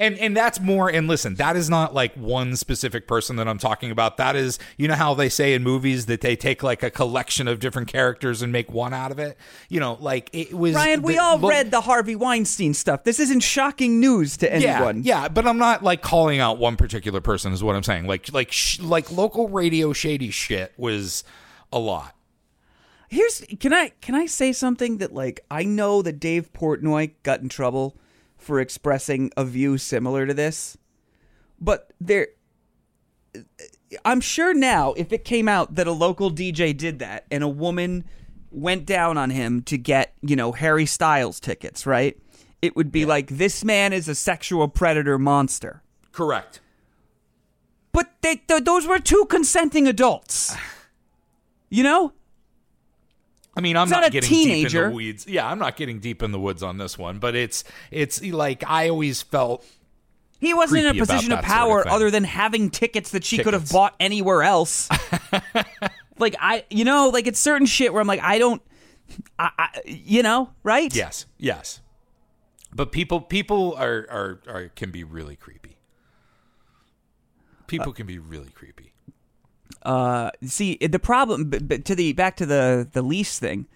[0.00, 3.58] And and that's more and listen, that is not like one specific person that I'm
[3.58, 4.16] talking about.
[4.16, 7.46] That is, you know how they say in movies that they take like a collection
[7.46, 9.36] of different characters and make one out of it?
[9.68, 11.02] You know, like it was Ryan.
[11.02, 13.04] We the- all look- read the Harvey Weinstein stuff.
[13.04, 15.02] This isn't shocking news to yeah, anyone.
[15.04, 18.06] yeah, but I'm not like calling out one particular person is what I'm saying.
[18.06, 21.24] Like like sh- like local radio shady shit was
[21.70, 22.16] a lot.
[23.10, 27.40] Here's can I can I say something that like I know that Dave Portnoy got
[27.40, 27.96] in trouble
[28.40, 30.76] for expressing a view similar to this,
[31.60, 32.28] but there.
[34.04, 37.48] I'm sure now, if it came out that a local DJ did that and a
[37.48, 38.04] woman
[38.50, 42.16] went down on him to get, you know, Harry Styles tickets, right?
[42.62, 45.82] It would be like, this man is a sexual predator monster.
[46.12, 46.60] Correct.
[47.92, 50.54] But they, th- those were two consenting adults.
[51.72, 52.12] You know?
[53.60, 54.88] I mean, I'm not, not a getting deep in teenager.
[54.88, 55.26] the weeds.
[55.26, 58.64] Yeah, I'm not getting deep in the woods on this one, but it's it's like
[58.66, 59.66] I always felt
[60.38, 63.22] He wasn't in a position of that sort of power other than having tickets that
[63.22, 64.88] she could have bought anywhere else.
[66.18, 68.62] like I, you know, like it's certain shit where I'm like, I don't,
[69.38, 70.94] I, I you know, right?
[70.96, 71.82] yes, yes.
[72.74, 75.76] But people people are are, are can be really creepy.
[77.66, 78.89] People uh, can be really creepy.
[79.82, 83.66] Uh, see the problem, but, but to the back to the the lease thing.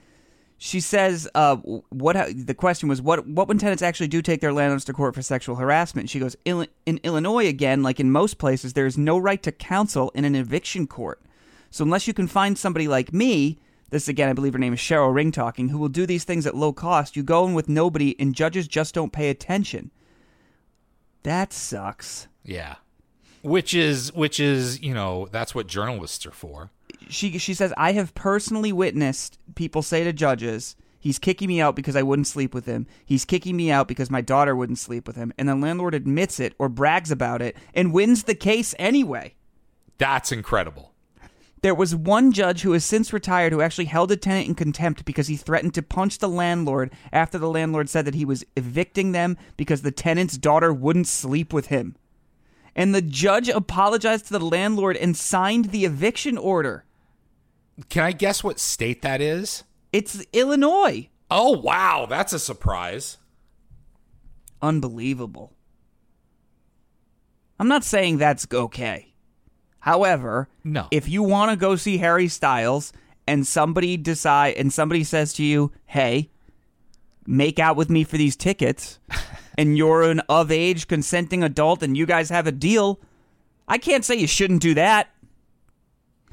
[0.57, 4.53] She says, uh, what the question was, what what when tenants actually do take their
[4.53, 6.09] landlords to court for sexual harassment?
[6.09, 9.53] She goes, "Ill- in Illinois, again, like in most places, there is no right to
[9.53, 11.21] counsel in an eviction court.
[11.71, 13.59] So unless you can find somebody like me,
[13.91, 16.47] this again, I believe her name is Cheryl Ring talking, who will do these things
[16.47, 19.91] at low cost, you go in with nobody, and judges just don't pay attention.
[21.25, 22.29] That sucks.
[22.45, 22.77] Yeah.
[23.45, 26.71] Which is which is you know that's what journalists are for.
[27.09, 31.77] she she says I have personally witnessed people say to judges, "He's kicking me out
[31.77, 32.87] because I wouldn't sleep with him.
[33.05, 36.41] He's kicking me out because my daughter wouldn't sleep with him." And the landlord admits
[36.41, 39.35] it or brags about it and wins the case anyway.
[39.99, 40.93] That's incredible.
[41.61, 45.05] There was one judge who has since retired who actually held a tenant in contempt
[45.05, 49.13] because he threatened to punch the landlord after the landlord said that he was evicting
[49.13, 51.97] them because the tenant's daughter wouldn't sleep with him.
[52.77, 56.85] And the judge apologized to the landlord and signed the eviction order.
[57.89, 59.65] Can I guess what state that is?
[59.93, 61.09] It's Illinois.
[61.31, 63.19] Oh wow, that's a surprise.
[64.61, 65.53] Unbelievable.
[67.59, 69.15] I'm not saying that's okay.
[69.81, 70.89] However, No.
[70.91, 72.93] if you want to go see Harry Styles
[73.27, 76.31] and somebody decide and somebody says to you, "Hey,
[77.27, 78.99] make out with me for these tickets,"
[79.57, 83.01] and you're an of age consenting adult and you guys have a deal,
[83.69, 85.11] I can't say you shouldn't do that.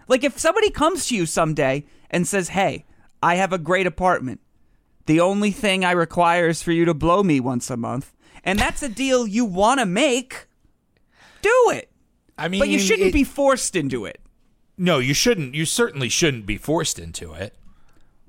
[0.07, 2.85] Like if somebody comes to you someday and says, "Hey,
[3.23, 4.41] I have a great apartment.
[5.05, 8.57] The only thing I require is for you to blow me once a month." And
[8.59, 10.47] that's a deal you want to make.
[11.41, 11.89] Do it.
[12.37, 14.19] I mean, But you shouldn't it- be forced into it.
[14.77, 15.53] No, you shouldn't.
[15.53, 17.55] You certainly shouldn't be forced into it.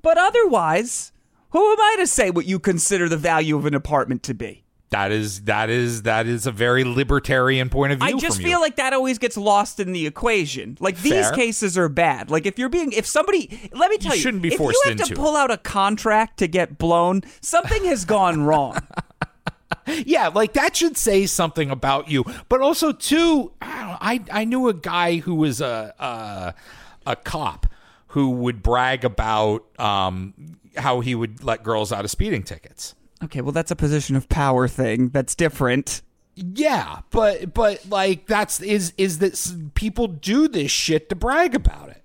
[0.03, 1.11] But otherwise,
[1.49, 4.62] who am I to say what you consider the value of an apartment to be?
[4.93, 8.15] That is that is that is a very libertarian point of view.
[8.15, 8.61] I just feel you.
[8.61, 10.77] like that always gets lost in the equation.
[10.79, 12.29] Like these cases are bad.
[12.29, 14.91] Like if you're being, if somebody, let me tell you, shouldn't be if forced you
[14.91, 15.17] have to into it.
[15.17, 18.77] pull out a contract to get blown, something has gone wrong.
[20.05, 22.23] yeah, like that should say something about you.
[22.47, 26.53] But also, too, I don't know, I, I knew a guy who was a a,
[27.09, 27.65] a cop
[28.09, 30.35] who would brag about um,
[30.77, 32.93] how he would let girls out of speeding tickets.
[33.23, 35.09] Okay, well that's a position of power thing.
[35.09, 36.01] That's different.
[36.35, 41.89] Yeah, but but like that's is is that people do this shit to brag about
[41.89, 42.01] it.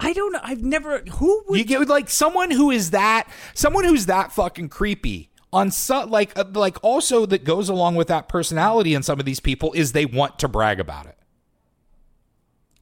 [0.00, 0.40] I don't know.
[0.42, 0.98] I've never.
[0.98, 5.70] Who would You get like someone who is that someone who's that fucking creepy on
[5.70, 9.40] so, like uh, like also that goes along with that personality in some of these
[9.40, 11.16] people is they want to brag about it.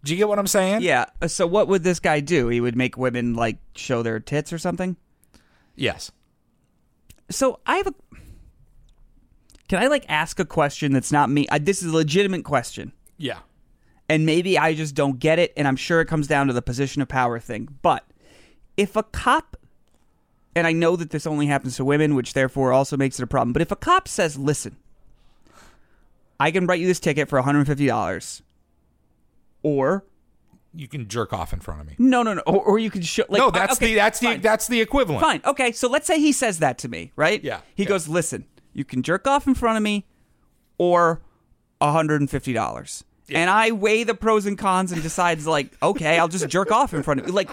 [0.02, 0.80] Do you get what I'm saying?
[0.82, 1.04] Yeah.
[1.20, 2.48] uh, So what would this guy do?
[2.48, 4.96] He would make women like show their tits or something.
[5.76, 6.10] Yes.
[7.32, 7.94] So I have a.
[9.68, 11.46] Can I like ask a question that's not me?
[11.50, 13.38] I, this is a legitimate question, Yeah.
[14.08, 16.60] and maybe I just don't get it, and I'm sure it comes down to the
[16.60, 17.68] position of power thing.
[17.80, 18.04] But
[18.76, 19.56] if a cop,
[20.54, 23.26] and I know that this only happens to women, which therefore also makes it a
[23.26, 23.54] problem.
[23.54, 24.76] But if a cop says, "Listen,
[26.38, 28.42] I can write you this ticket for 150 dollars,"
[29.62, 30.04] or
[30.74, 31.94] You can jerk off in front of me.
[31.98, 34.36] no, no, no, or, or you can show like no, that's okay, the that's the
[34.36, 35.20] that's the equivalent.
[35.22, 35.42] Fine.
[35.44, 35.72] Okay.
[35.72, 37.42] So let's say he says that to me, right?
[37.44, 37.88] Yeah, He yeah.
[37.90, 40.06] goes, listen, you can jerk off in front of me
[40.78, 41.20] or
[41.80, 43.02] $150.
[43.30, 46.92] And I weigh the pros and cons and decides, like, okay, I'll just jerk off
[46.92, 47.32] in front of you.
[47.32, 47.50] Like,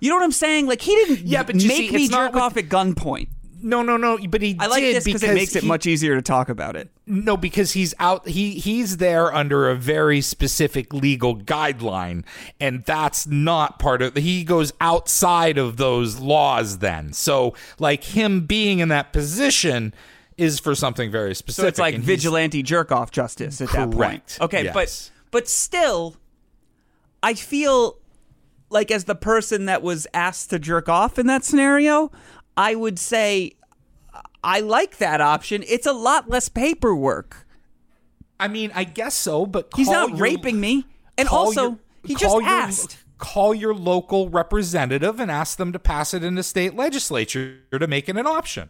[0.00, 0.66] you know what I'm saying?
[0.66, 3.28] Like, he didn't Yeah, but make see, me not jerk off at gunpoint.
[3.66, 4.16] No, no, no.
[4.28, 6.48] But he I like did this because it makes it he- much easier to talk
[6.48, 6.88] about it.
[7.04, 8.28] No, because he's out.
[8.28, 12.24] He he's there under a very specific legal guideline,
[12.60, 14.14] and that's not part of.
[14.14, 16.78] He goes outside of those laws.
[16.78, 19.92] Then, so like him being in that position
[20.36, 21.64] is for something very specific.
[21.64, 24.38] So it's like vigilante jerk off justice at that point.
[24.40, 24.74] Okay, Yes.
[24.74, 26.14] but but still,
[27.22, 27.98] I feel
[28.70, 32.12] like as the person that was asked to jerk off in that scenario,
[32.56, 33.52] I would say
[34.46, 35.64] I like that option.
[35.66, 37.46] It's a lot less paperwork.
[38.38, 40.86] I mean, I guess so, but He's not your- raping me,
[41.18, 42.98] and also your- he just your- asked.
[43.18, 47.86] Call your local representative and ask them to pass it in the state legislature to
[47.86, 48.68] make it an option.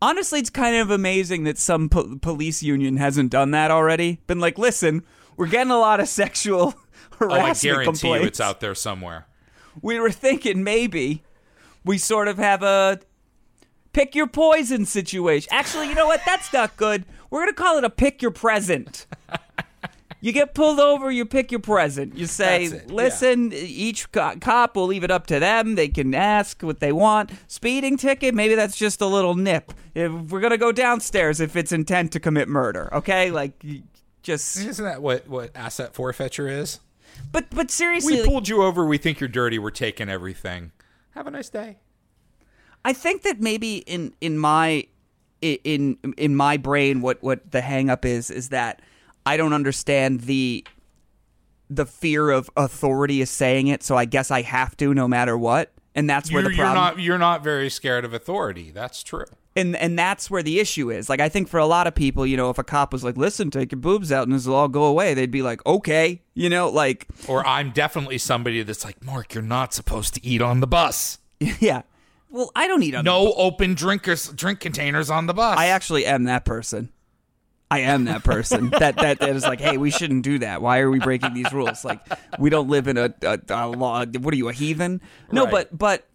[0.00, 4.20] Honestly, it's kind of amazing that some po- police union hasn't done that already.
[4.28, 5.02] Been like, listen,
[5.36, 6.74] we're getting a lot of sexual
[7.20, 8.22] Oh, I harassment guarantee complaints.
[8.22, 9.26] you, it's out there somewhere.
[9.82, 11.24] we were thinking maybe
[11.84, 13.00] we sort of have a
[13.98, 15.48] pick your poison situation.
[15.50, 16.20] Actually, you know what?
[16.24, 17.04] That's not good.
[17.30, 19.06] We're going to call it a pick your present.
[20.20, 22.16] You get pulled over, you pick your present.
[22.16, 22.92] You say, it, yeah.
[22.92, 25.76] listen, each co- cop will leave it up to them.
[25.76, 27.30] They can ask what they want.
[27.46, 29.72] Speeding ticket, maybe that's just a little nip.
[29.94, 33.30] If we're going to go downstairs if it's intent to commit murder, okay?
[33.30, 33.64] Like,
[34.22, 34.56] just.
[34.58, 36.80] Isn't that what what asset forfeiture is?
[37.30, 38.84] But, but seriously, We pulled you over.
[38.84, 39.60] We think you're dirty.
[39.60, 40.72] We're taking everything.
[41.10, 41.78] Have a nice day.
[42.88, 44.86] I think that maybe in in my
[45.42, 48.80] in in my brain what what the hang up is is that
[49.26, 50.66] I don't understand the
[51.68, 55.36] the fear of authority is saying it so I guess I have to no matter
[55.36, 58.70] what and that's where You're, the you're problem not you're not very scared of authority.
[58.70, 59.26] That's true.
[59.54, 61.10] And and that's where the issue is.
[61.10, 63.18] Like I think for a lot of people, you know, if a cop was like,
[63.18, 66.22] "Listen, take your boobs out and this will all go away," they'd be like, "Okay,"
[66.32, 70.40] you know, like Or I'm definitely somebody that's like, Mark, you're not supposed to eat
[70.40, 71.18] on the bus.
[71.40, 71.82] yeah.
[72.30, 75.58] Well, I don't eat on No open drinkers drink containers on the bus.
[75.58, 76.90] I actually am that person.
[77.70, 80.62] I am that person that, that that is like, hey, we shouldn't do that.
[80.62, 81.84] Why are we breaking these rules?
[81.84, 82.00] Like,
[82.38, 84.04] we don't live in a, a, a law.
[84.06, 85.00] What are you, a heathen?
[85.30, 85.50] No, Right.
[85.50, 86.06] but but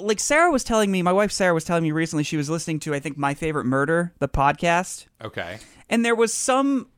[0.00, 2.78] like Sarah was telling me, my wife Sarah was telling me recently, she was listening
[2.80, 5.58] to I think my favorite murder, the podcast, Okay.
[5.88, 6.88] and there was some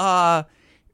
[0.00, 0.44] uh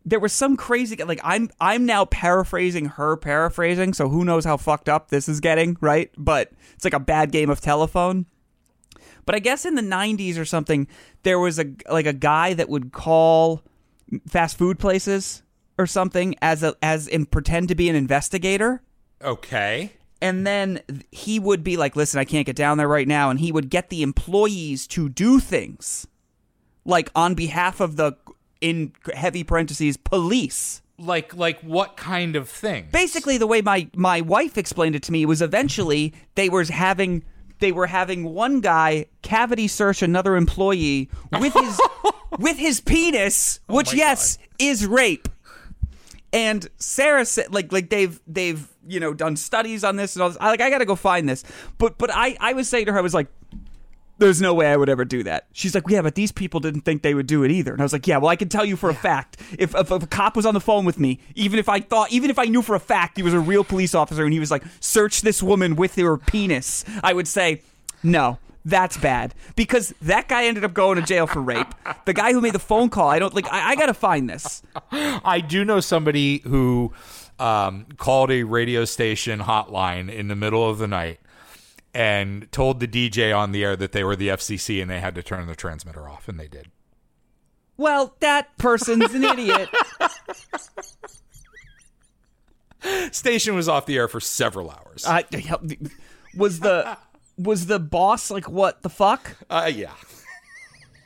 [0.05, 4.57] there was some crazy like I'm I'm now paraphrasing her paraphrasing, so who knows how
[4.57, 6.11] fucked up this is getting, right?
[6.17, 8.27] But it's like a bad game of telephone.
[9.27, 10.87] But I guess in the 90s or something,
[11.23, 13.63] there was a like a guy that would call
[14.29, 15.43] fast food places
[15.79, 18.83] or something as a as and pretend to be an investigator
[19.23, 19.93] Okay.
[20.21, 23.41] and then he would be like, "Listen, I can't get down there right now," and
[23.41, 26.07] he would get the employees to do things
[26.85, 28.13] like on behalf of the
[28.61, 30.83] in heavy parentheses police.
[30.99, 32.89] Like like what kind of thing?
[32.93, 37.25] Basically, the way my my wife explained it to me was eventually they were having
[37.59, 41.09] they were having one guy cavity search another employee
[41.41, 41.81] with his
[42.39, 45.29] with his penis, oh which my yes is rape.
[46.33, 50.29] And Sarah said, like, like they've they've you know done studies on this and all
[50.29, 50.39] this.
[50.41, 51.45] I like I gotta go find this,
[51.79, 53.29] but but I I was saying to her, I was like,
[54.19, 55.47] there's no way I would ever do that.
[55.53, 57.73] She's like, yeah, but these people didn't think they would do it either.
[57.73, 59.91] And I was like, yeah, well, I can tell you for a fact, if, if,
[59.91, 62.39] if a cop was on the phone with me, even if I thought, even if
[62.39, 64.63] I knew for a fact he was a real police officer and he was like,
[64.81, 67.63] search this woman with her penis, I would say,
[68.03, 68.39] no.
[68.67, 71.67] That's bad because that guy ended up going to jail for rape.
[72.07, 73.47] The guy who made the phone call, I don't like.
[73.53, 74.63] I, I gotta find this.
[74.91, 76.91] I do know somebody who
[77.39, 81.21] um, called a radio station hotline in the middle of the night
[81.95, 85.15] and told the DJ on the air that they were the FCC and they had
[85.15, 86.71] to turn the transmitter off, and they did.
[87.77, 89.69] Well, that person's an idiot.
[93.13, 95.07] Station was off the air for several hours.
[95.07, 95.23] Uh,
[96.37, 96.97] was the
[97.39, 99.37] was the boss like what the fuck?
[99.49, 99.95] Uh, yeah.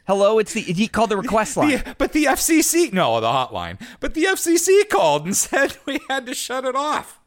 [0.06, 1.70] Hello, it's the he called the request line.
[1.70, 3.80] The- but the FCC, no, the hotline.
[4.00, 7.20] But the FCC called and said we had to shut it off.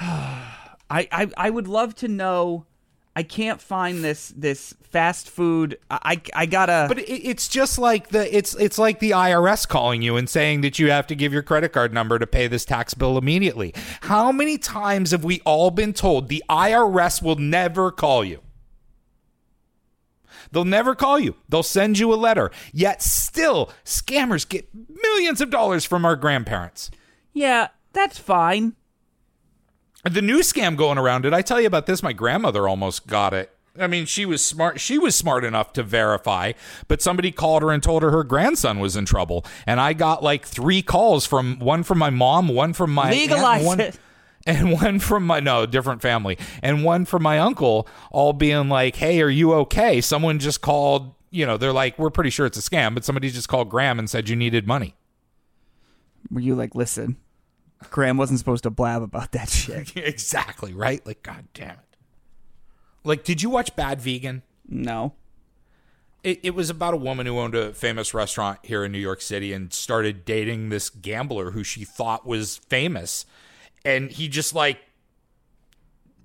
[0.92, 2.66] I, I I would love to know.
[3.16, 5.78] I can't find this this fast food.
[5.90, 6.86] I I, gotta.
[6.86, 10.60] But it, it's just like the it's it's like the IRS calling you and saying
[10.60, 13.74] that you have to give your credit card number to pay this tax bill immediately.
[14.02, 18.40] How many times have we all been told the IRS will never call you?
[20.50, 21.36] They'll never call you.
[21.48, 22.50] They'll send you a letter.
[22.72, 24.68] Yet still, scammers get
[25.02, 26.90] millions of dollars from our grandparents.
[27.32, 28.74] yeah, that's fine.
[30.04, 32.02] The new scam going around, did I tell you about this?
[32.02, 33.50] My grandmother almost got it.
[33.78, 34.80] I mean, she was smart.
[34.80, 36.52] She was smart enough to verify,
[36.88, 39.46] but somebody called her and told her her grandson was in trouble.
[39.66, 43.16] And I got like three calls from one from my mom, one from my aunt,
[43.16, 43.98] Legalize one- it.
[44.46, 48.96] and one from my no different family, and one from my uncle, all being like,
[48.96, 51.14] "Hey, are you okay?" Someone just called.
[51.30, 53.98] You know, they're like, "We're pretty sure it's a scam," but somebody just called Gram
[53.98, 54.96] and said you needed money.
[56.30, 57.16] Were you like, listen,
[57.90, 59.92] Gram wasn't supposed to blab about that shit.
[59.96, 61.04] exactly right.
[61.06, 61.78] Like, god damn it.
[63.04, 64.42] Like, did you watch Bad Vegan?
[64.68, 65.14] No.
[66.22, 69.20] It, it was about a woman who owned a famous restaurant here in New York
[69.20, 73.26] City and started dating this gambler who she thought was famous.
[73.84, 74.78] And he just like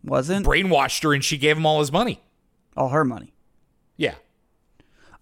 [0.04, 2.22] Wasn't brainwashed her and she gave him all his money.
[2.76, 3.34] all her money.
[3.96, 4.16] Yeah.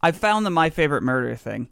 [0.01, 1.69] I found the my favorite murder thing.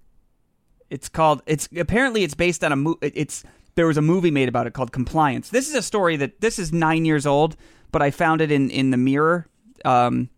[0.89, 1.41] It's called.
[1.45, 3.43] It's apparently it's based on a mo- It's
[3.75, 5.49] there was a movie made about it called Compliance.
[5.49, 7.55] This is a story that this is nine years old,
[7.91, 9.47] but I found it in in the Mirror.
[9.85, 10.29] Um,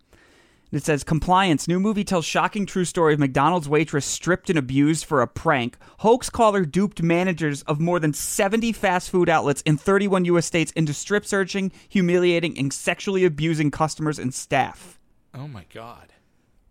[0.71, 1.67] it says Compliance.
[1.67, 5.77] New movie tells shocking true story of McDonald's waitress stripped and abused for a prank.
[5.99, 10.45] Hoax caller duped managers of more than 70 fast food outlets in 31 U.S.
[10.45, 14.99] states into strip searching, humiliating, and sexually abusing customers and staff.
[15.33, 16.11] Oh my god.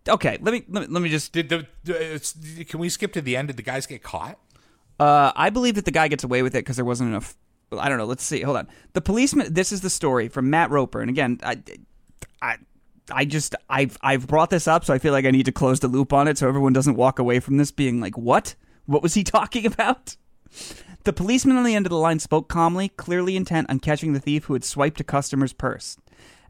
[0.07, 2.37] Okay, let me let me, let me just Did the, it's,
[2.68, 3.48] can we skip to the end?
[3.48, 4.38] Did the guys get caught?
[4.98, 7.37] Uh, I believe that the guy gets away with it because there wasn't enough.
[7.76, 8.04] I don't know.
[8.04, 8.42] Let's see.
[8.42, 8.68] Hold on.
[8.92, 9.52] The policeman.
[9.52, 11.59] This is the story from Matt Roper, and again, I,
[12.40, 12.57] I,
[13.11, 15.81] I just I've I've brought this up, so I feel like I need to close
[15.81, 18.54] the loop on it, so everyone doesn't walk away from this being like, "What?
[18.87, 20.16] What was he talking about?"
[21.04, 24.21] The policeman on the end of the line spoke calmly, clearly intent on catching the
[24.21, 25.98] thief who had swiped a customer's purse.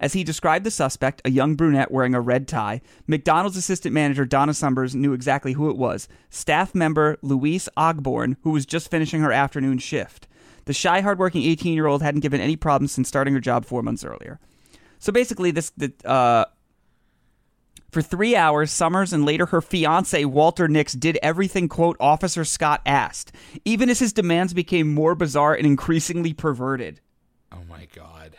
[0.05, 4.27] As he described the suspect, a young brunette wearing a red tie, McDonald's assistant manager
[4.27, 9.23] Donna Summers knew exactly who it was staff member Louise Ogborn, who was just finishing
[9.23, 10.29] her afternoon shift.
[10.67, 13.81] The shy, hardworking 18 year old hadn't given any problems since starting her job four
[13.83, 14.41] months earlier.
[14.99, 16.45] So basically, this the, uh,
[17.91, 22.83] For three hours, Summers and later her fiance, Walter Nix, did everything, quote, Officer Scott
[22.85, 23.33] asked,
[23.65, 27.01] even as his demands became more bizarre and increasingly perverted.
[27.51, 28.37] Oh my god.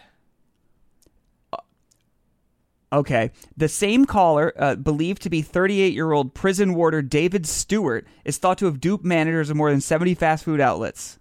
[2.96, 3.32] Okay.
[3.58, 8.38] The same caller, uh, believed to be 38 year old prison warder David Stewart, is
[8.38, 11.20] thought to have duped managers of more than 70 fast food outlets.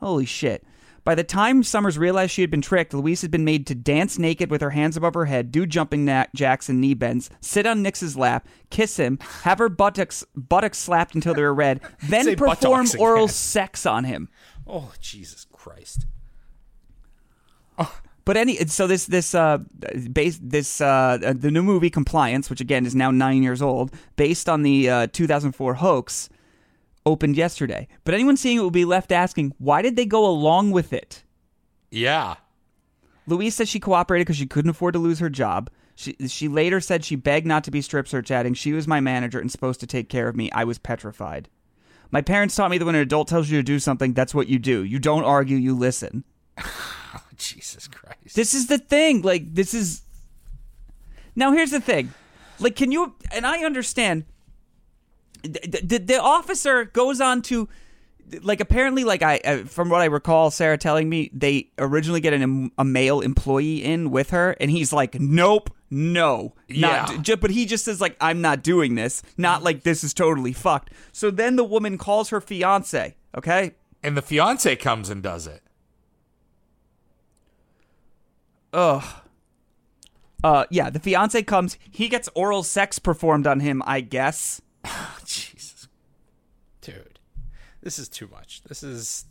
[0.00, 0.64] Holy shit.
[1.02, 4.18] By the time Summers realized she had been tricked, Louise had been made to dance
[4.18, 7.66] naked with her hands above her head, do jumping na- jacks and knee bends, sit
[7.66, 12.24] on Nix's lap, kiss him, have her buttocks buttocks slapped until they were red, then
[12.24, 13.28] Say perform oral again.
[13.34, 14.28] sex on him.
[14.66, 16.06] Oh Jesus Christ.
[18.24, 19.58] But any so this this uh
[20.12, 24.48] base this uh the new movie Compliance, which again is now nine years old, based
[24.48, 26.30] on the uh, 2004 hoax,
[27.04, 27.86] opened yesterday.
[28.04, 31.22] But anyone seeing it will be left asking, why did they go along with it?
[31.90, 32.36] Yeah.
[33.26, 35.70] Louise says she cooperated because she couldn't afford to lose her job.
[35.94, 39.00] She she later said she begged not to be strip search adding she was my
[39.00, 40.50] manager and supposed to take care of me.
[40.50, 41.48] I was petrified.
[42.10, 44.48] My parents taught me that when an adult tells you to do something, that's what
[44.48, 44.84] you do.
[44.84, 46.24] You don't argue, you listen.
[47.38, 48.34] Jesus Christ.
[48.34, 49.22] This is the thing.
[49.22, 50.02] Like this is
[51.34, 52.12] Now here's the thing.
[52.58, 54.24] Like can you and I understand
[55.42, 57.68] the, the, the officer goes on to
[58.42, 62.70] like apparently like I from what I recall Sarah telling me they originally get an,
[62.78, 67.34] a male employee in with her and he's like nope no not Yeah.
[67.36, 70.90] but he just says like I'm not doing this not like this is totally fucked
[71.12, 73.72] so then the woman calls her fiance okay
[74.02, 75.62] and the fiance comes and does it.
[78.74, 79.04] Ugh.
[80.42, 81.78] Uh, yeah, the fiance comes.
[81.90, 84.60] He gets oral sex performed on him, I guess.
[85.24, 85.88] Jesus.
[86.82, 87.18] Dude.
[87.80, 88.62] This is too much.
[88.64, 89.24] This is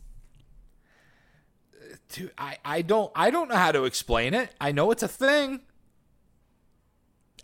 [2.08, 4.50] Dude, I, I don't I don't know how to explain it.
[4.60, 5.60] I know it's a thing.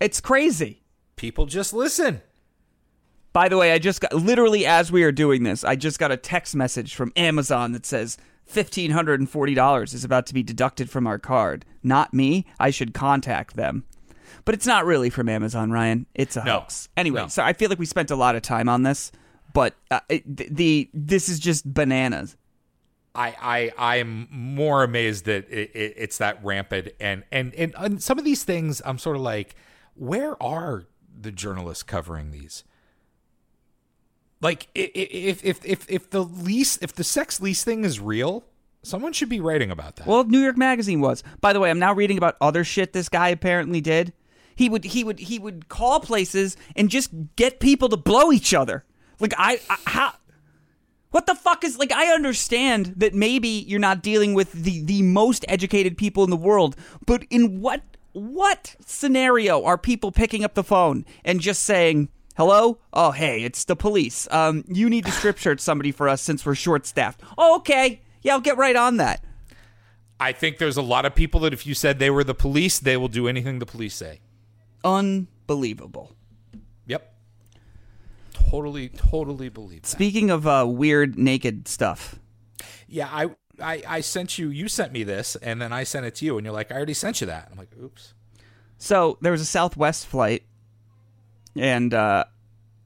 [0.01, 0.83] It's crazy.
[1.17, 2.23] People just listen.
[3.33, 6.13] By the way, I just got literally as we are doing this, I just got
[6.13, 8.17] a text message from Amazon that says
[8.51, 11.65] fifteen hundred and forty dollars is about to be deducted from our card.
[11.83, 12.47] Not me.
[12.59, 13.85] I should contact them.
[14.45, 16.07] But it's not really from Amazon, Ryan.
[16.15, 16.61] It's a No.
[16.61, 16.89] hoax.
[16.97, 17.29] Anyway, No.
[17.29, 19.13] so I feel like we spent a lot of time on this,
[19.53, 22.37] but uh, it, the, this is just bananas.
[23.15, 28.03] I I I'm more amazed that it, it, it's that rampant and, and and and
[28.03, 29.57] some of these things I'm sort of like,
[29.95, 30.85] where are
[31.21, 32.63] the journalists covering these?
[34.41, 38.45] Like if if if if the lease if the sex lease thing is real,
[38.83, 40.07] someone should be writing about that.
[40.07, 41.23] Well, New York Magazine was.
[41.41, 44.15] By the way, I'm now reading about other shit this guy apparently did.
[44.55, 48.55] He would he would he would call places and just get people to blow each
[48.55, 48.85] other.
[49.19, 50.13] Like I, I how
[51.11, 55.03] what the fuck is like I understand that maybe you're not dealing with the the
[55.03, 57.83] most educated people in the world, but in what
[58.13, 62.09] what scenario are people picking up the phone and just saying
[62.41, 62.79] Hello?
[62.95, 64.27] Oh, hey, it's the police.
[64.31, 67.21] Um, you need to strip search somebody for us since we're short staffed.
[67.37, 68.01] Oh, okay.
[68.23, 69.23] Yeah, I'll get right on that.
[70.19, 72.79] I think there's a lot of people that if you said they were the police,
[72.79, 74.21] they will do anything the police say.
[74.83, 76.13] Unbelievable.
[76.87, 77.15] Yep.
[78.33, 79.89] Totally, totally believe that.
[79.89, 82.19] Speaking of uh, weird naked stuff,
[82.89, 83.27] Yeah, I,
[83.63, 86.39] I I sent you you sent me this and then I sent it to you
[86.39, 87.49] and you're like, I already sent you that.
[87.53, 88.15] I'm like, oops.
[88.79, 90.45] so there was a Southwest flight
[91.57, 92.25] and uh,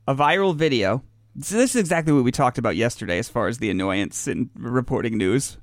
[0.06, 1.02] a viral video.
[1.40, 4.50] So this is exactly what we talked about yesterday, as far as the annoyance in
[4.56, 5.58] reporting news.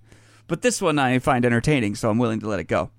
[0.47, 2.89] But this one I find entertaining, so I'm willing to let it go.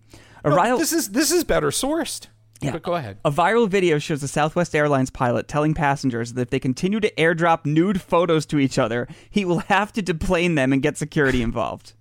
[0.44, 2.28] A, No, viral- this is this is better sourced.
[2.62, 2.70] Yeah.
[2.72, 3.18] But go ahead.
[3.24, 7.10] a viral video shows a Southwest Airlines pilot telling passengers that if they continue to
[7.16, 11.42] airdrop nude photos to each other, he will have to deplane them and get security
[11.48, 11.92] involved.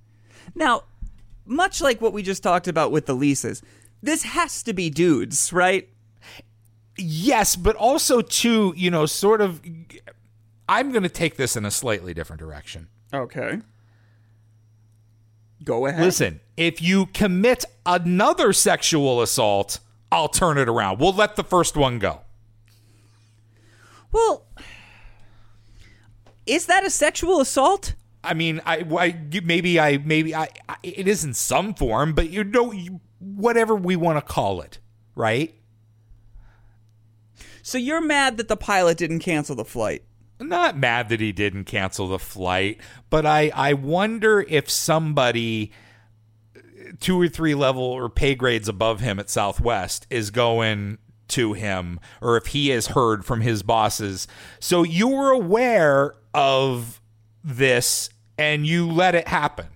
[0.53, 0.83] Now,
[1.47, 3.63] much like what we just talked about with the leases,
[4.03, 5.89] this has to be dudes, right?
[6.97, 9.61] Yes, but also too, you know, sort of
[10.67, 12.87] I'm going to take this in a slightly different direction.
[13.13, 13.59] Okay.
[15.63, 16.01] Go ahead.
[16.01, 19.79] Listen, if you commit another sexual assault,
[20.11, 20.99] I'll turn it around.
[20.99, 22.21] We'll let the first one go.
[24.11, 24.45] Well,
[26.45, 27.95] is that a sexual assault?
[28.23, 32.29] I mean, I, I maybe I maybe I, I it is in some form, but
[32.29, 34.79] you know you, whatever we want to call it,
[35.15, 35.53] right?
[37.71, 40.03] So you're mad that the pilot didn't cancel the flight?
[40.41, 45.71] Not mad that he didn't cancel the flight, but I I wonder if somebody
[46.99, 50.97] two or three level or pay grades above him at Southwest is going
[51.29, 54.27] to him or if he has heard from his bosses.
[54.59, 56.99] So you were aware of
[57.41, 59.67] this and you let it happen.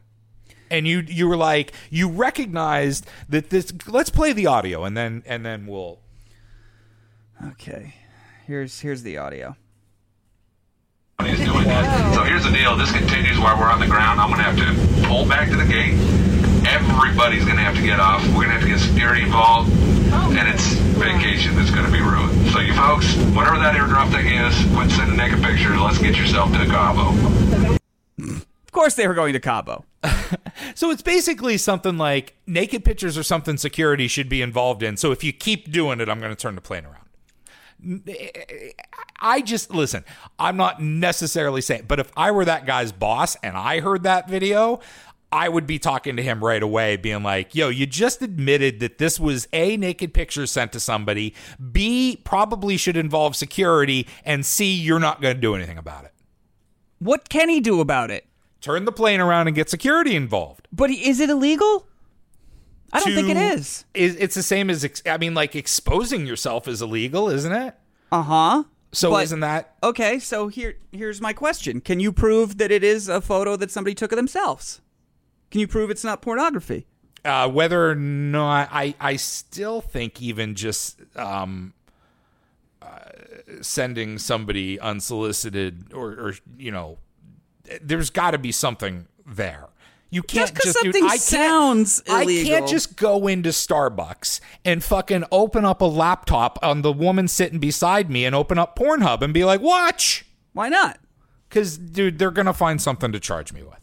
[0.70, 5.24] And you you were like you recognized that this let's play the audio and then
[5.26, 6.02] and then we'll
[7.52, 7.94] Okay.
[8.46, 9.56] Here's here's the audio.
[11.20, 12.14] Doing that.
[12.14, 12.76] So here's the deal.
[12.76, 14.20] This continues while we're on the ground.
[14.20, 15.94] I'm going to have to pull back to the gate.
[16.68, 18.22] Everybody's going to have to get off.
[18.28, 19.72] We're going to have to get security involved.
[20.12, 20.36] Oh.
[20.38, 22.52] And it's vacation that's going to be ruined.
[22.52, 25.80] So you folks, whatever that airdrop thing is, quit sending naked pictures.
[25.80, 27.16] Let's get yourself to Cabo.
[28.20, 29.86] Of course they were going to Cabo.
[30.74, 34.98] So it's basically something like naked pictures or something security should be involved in.
[34.98, 37.05] So if you keep doing it, I'm going to turn the plane around.
[39.20, 40.04] I just listen.
[40.40, 44.30] I'm not necessarily saying, but if I were that guy's boss and I heard that
[44.30, 44.80] video,
[45.32, 48.98] I would be talking to him right away, being like, "Yo, you just admitted that
[48.98, 51.34] this was a naked picture sent to somebody.
[51.72, 56.14] B probably should involve security, and C you're not going to do anything about it.
[57.00, 58.26] What can he do about it?
[58.62, 61.88] Turn the plane around and get security involved." But is it illegal?
[62.94, 63.86] I don't think it is.
[63.94, 67.76] is- It's the same as ex- I mean, like exposing yourself is illegal, isn't it?
[68.12, 68.64] Uh huh.
[68.92, 71.82] So But- isn't that Okay, so here here's my question.
[71.82, 74.82] Can you prove that it is a photo that somebody took of themselves?
[75.52, 76.86] Can you prove it's not pornography?
[77.26, 81.74] uh, whether or not I I still think even just um,
[82.82, 83.00] uh,
[83.62, 87.00] sending somebody unsolicited or or you know
[87.82, 89.66] there's got to be something there.
[90.10, 94.84] You can't just dude, something I can't- sounds I can't just go into Starbucks and
[94.84, 99.22] fucking open up a laptop on the woman sitting beside me and open up Pornhub
[99.22, 101.00] and be like, "Watch," Why not?
[101.50, 103.80] because dude, they're gonna find something to charge me with.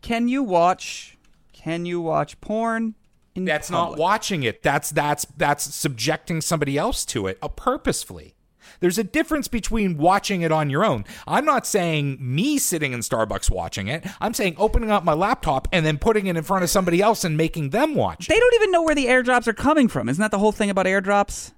[0.00, 1.16] Can you watch
[1.52, 2.94] can you watch porn
[3.34, 4.62] in That's not watching it.
[4.62, 8.35] That's that's that's subjecting somebody else to it uh, purposefully.
[8.80, 11.04] There's a difference between watching it on your own.
[11.26, 14.06] I'm not saying me sitting in Starbucks watching it.
[14.20, 17.24] I'm saying opening up my laptop and then putting it in front of somebody else
[17.24, 18.28] and making them watch.
[18.28, 20.08] They don't even know where the airdrops are coming from.
[20.08, 21.52] Isn't that the whole thing about airdrops?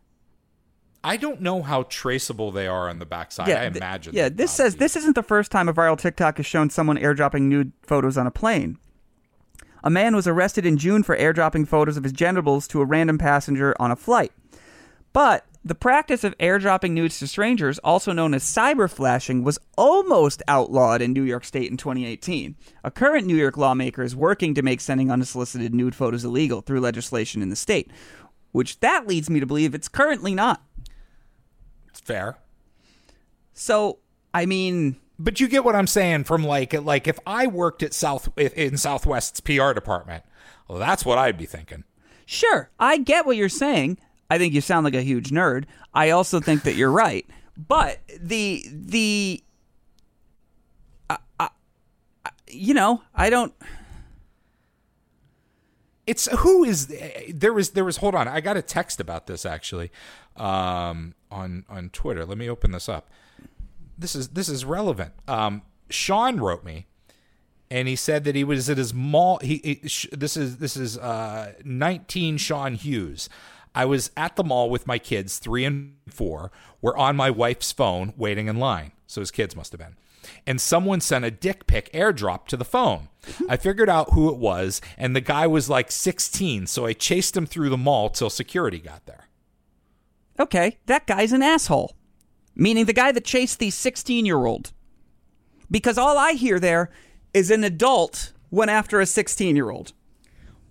[1.04, 3.48] I don't know how traceable they are on the backside.
[3.50, 4.14] I th- imagine.
[4.14, 7.42] Yeah, this says this isn't the first time a viral TikTok has shown someone airdropping
[7.42, 8.78] nude photos on a plane.
[9.84, 13.16] A man was arrested in June for airdropping photos of his genitals to a random
[13.16, 14.32] passenger on a flight.
[15.12, 20.42] But the practice of airdropping nudes to strangers, also known as cyber flashing, was almost
[20.48, 22.56] outlawed in New York State in 2018.
[22.84, 26.80] A current New York lawmaker is working to make sending unsolicited nude photos illegal through
[26.80, 27.90] legislation in the state,
[28.52, 30.62] which that leads me to believe it's currently not.
[31.88, 32.38] It's fair.
[33.52, 33.98] So,
[34.32, 37.92] I mean, But you get what I'm saying from like like if I worked at
[37.92, 40.22] South in Southwest's PR department,
[40.68, 41.82] well, that's what I'd be thinking.
[42.24, 43.98] Sure, I get what you're saying.
[44.30, 45.64] I think you sound like a huge nerd.
[45.94, 47.26] I also think that you're right.
[47.56, 49.42] But the the
[52.50, 53.54] you know, I don't
[56.06, 56.86] It's who is
[57.28, 59.90] there was there was hold on I got a text about this actually
[60.36, 62.24] um, on on Twitter.
[62.24, 63.10] Let me open this up.
[63.98, 65.12] This is this is relevant.
[65.26, 66.86] Um, Sean wrote me,
[67.70, 69.38] and he said that he was at his mall.
[69.42, 73.28] He, he this is this is uh, nineteen Sean Hughes.
[73.78, 76.50] I was at the mall with my kids, three and four.
[76.82, 78.92] We're on my wife's phone, waiting in line.
[79.06, 79.96] So his kids must have been
[80.46, 83.08] and someone sent a dick pic airdrop to the phone.
[83.48, 87.36] I figured out who it was, and the guy was like 16, so I chased
[87.36, 89.28] him through the mall till security got there.
[90.40, 91.94] Okay, that guy's an asshole.
[92.54, 94.72] Meaning the guy that chased the 16 year old.
[95.70, 96.90] Because all I hear there
[97.34, 99.92] is an adult went after a 16 year old.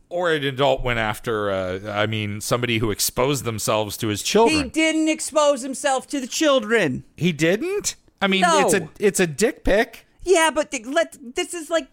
[0.10, 4.64] Or an adult went after, uh, I mean, somebody who exposed themselves to his children.
[4.64, 7.04] He didn't expose himself to the children.
[7.18, 7.96] He, didn't?
[8.22, 8.62] I mean, No.
[8.62, 10.08] it's a it's a dick pic.
[10.24, 11.88] Yeah, but th- let this is like,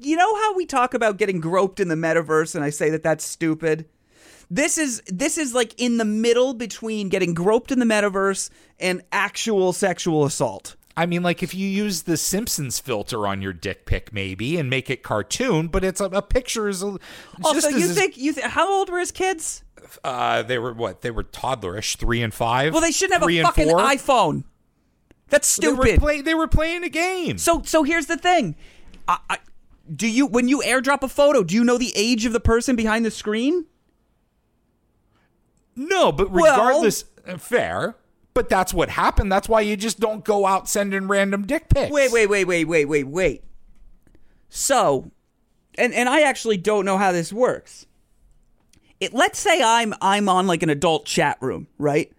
[0.00, 3.02] you know how we talk about getting groped in the metaverse, and I say that
[3.02, 3.86] that's stupid.
[4.48, 9.02] This is this is like in the middle between getting groped in the metaverse and
[9.12, 10.76] actual sexual assault.
[11.00, 14.68] I mean, like if you use the Simpsons filter on your dick pic, maybe, and
[14.68, 16.98] make it cartoon, but it's a, a picture is a,
[17.42, 19.64] Also, you is- think you th- how old were his kids?
[20.04, 21.00] uh, they were what?
[21.00, 22.72] They were toddlerish, three and five.
[22.74, 23.78] Well, they shouldn't have a fucking four.
[23.80, 24.44] iPhone.
[25.30, 26.00] That's They were, stupid.
[26.00, 27.38] play, they were playing a game.
[27.38, 28.54] so so here's the thing.
[29.08, 29.38] I, I,
[29.94, 32.76] do you when you airdrop a photo, do you know the age of the person
[32.76, 33.64] behind the screen?
[35.76, 37.96] No, but regardless, uh, fair.
[38.32, 39.30] But that's what happened.
[39.30, 41.90] That's why you just don't go out sending random dick pics.
[41.90, 43.44] Wait, wait, wait, wait, wait, wait, wait.
[44.48, 45.10] So,
[45.76, 47.86] and and I actually don't know how this works.
[49.00, 52.12] It let's say I'm I'm on like an adult chat room, right?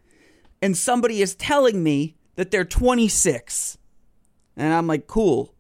[0.62, 3.78] And somebody is telling me that they're 26.
[4.58, 5.54] And I'm like, "Cool."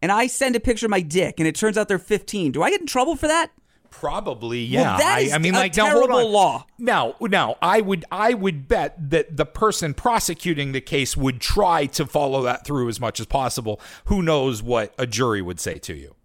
[0.00, 2.52] And I send a picture of my dick and it turns out they're 15.
[2.52, 3.52] Do I get in trouble for that?
[3.92, 4.96] Probably, yeah.
[4.96, 6.32] that I, I mean, a like, now, hold on.
[6.32, 6.66] law.
[6.78, 11.86] Now, now, I would, I would bet that the person prosecuting the case would try
[11.86, 13.80] to follow that through as much as possible.
[14.06, 16.16] Who knows what a jury would say to you?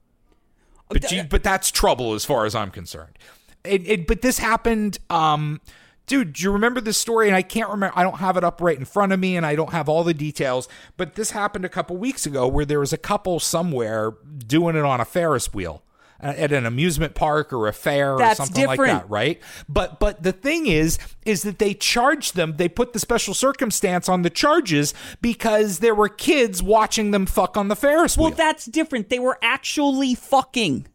[0.90, 3.20] But, you, but that's trouble as far as I'm concerned.
[3.64, 4.98] It, it, but this happened.
[5.10, 5.60] Um,
[6.08, 7.28] dude, do you remember this story?
[7.28, 7.98] And I can't remember.
[8.00, 10.06] I don't have it up right in front of me, and I don't have all
[10.06, 10.70] the details.
[10.96, 14.14] But this happened a couple weeks ago, where there was a couple somewhere
[14.48, 15.84] doing it on a Ferris wheel
[16.20, 19.40] at an amusement park or a fair or That's something like that, right?
[19.70, 22.56] But but the thing is, is that they charged them.
[22.58, 27.56] They put the special circumstance on the charges because there were kids watching them fuck
[27.58, 28.30] on the Ferris wheel.
[28.30, 29.10] Well, that's different.
[29.10, 30.88] They were actually fucking.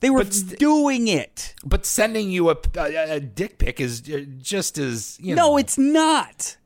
[0.00, 1.54] They were But doing it.
[1.62, 5.48] but sending you a, a, a dick pic is uh, just as you know.
[5.50, 6.56] No, it's not.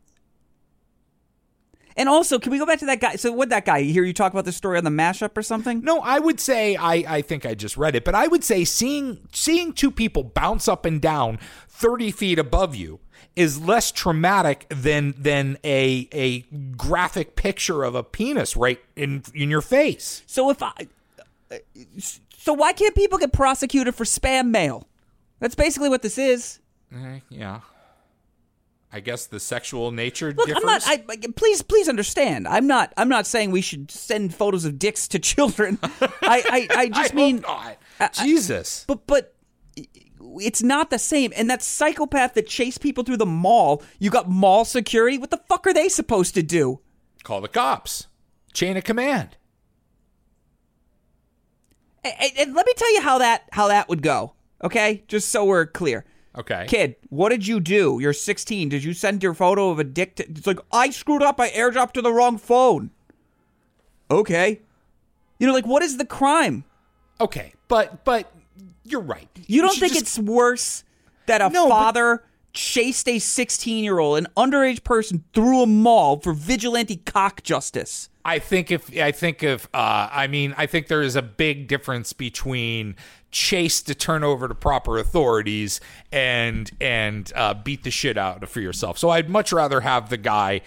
[1.97, 3.17] And also, can we go back to that guy?
[3.17, 3.79] So, what that guy?
[3.79, 5.81] You hear you talk about the story on the mashup or something?
[5.83, 8.65] No, I would say I, I think I just read it, but I would say
[8.65, 11.39] seeing seeing two people bounce up and down
[11.69, 12.99] thirty feet above you
[13.37, 16.41] is less traumatic than than a a
[16.77, 20.23] graphic picture of a penis right in in your face.
[20.27, 20.89] So if I,
[21.99, 24.89] so why can't people get prosecuted for spam mail?
[25.39, 26.59] That's basically what this is.
[26.95, 27.61] Eh, yeah.
[28.95, 30.63] I guess the sexual nature Look, differs.
[30.63, 30.83] I'm not.
[30.87, 32.47] I, I- please, please understand.
[32.47, 32.93] I'm not.
[32.97, 35.81] I'm not saying we should send photos of dicks to children.
[35.83, 35.89] I,
[36.23, 37.45] I, I I just hope mean.
[37.49, 37.77] I-
[38.13, 38.85] Jesus.
[38.87, 39.35] but, but
[40.41, 41.33] it's not the same.
[41.37, 43.83] And that psychopath that chased people through the mall.
[43.99, 45.19] You got mall security.
[45.19, 46.79] What the fuck are they supposed to do?
[47.25, 48.07] Call the cops.
[48.53, 49.37] Chain of command.
[52.05, 54.35] And, and- and let me tell you how that how that would go.
[54.63, 56.05] Okay, just so we're clear.
[56.37, 56.66] Okay.
[56.68, 57.99] Kid, what did you do?
[58.01, 58.68] You're 16.
[58.68, 60.16] Did you send your photo of a dick?
[60.16, 61.39] To, it's like I screwed up.
[61.41, 62.91] I airdropped to the wrong phone.
[64.11, 64.61] Okay.
[65.39, 66.64] You know, like what is the crime?
[67.20, 67.53] Okay.
[67.68, 68.32] But but
[68.85, 69.28] you're right.
[69.47, 70.85] You don't think just- it's worse
[71.26, 75.66] that a No, but- father chased a 16 year old, an underage person, through a
[75.66, 78.09] mall for vigilante cock justice?
[78.25, 81.68] I think if I think if uh, I mean I think there is a big
[81.68, 82.97] difference between
[83.31, 88.61] chase to turn over to proper authorities and and uh, beat the shit out for
[88.61, 88.97] yourself.
[88.97, 90.62] So I'd much rather have the guy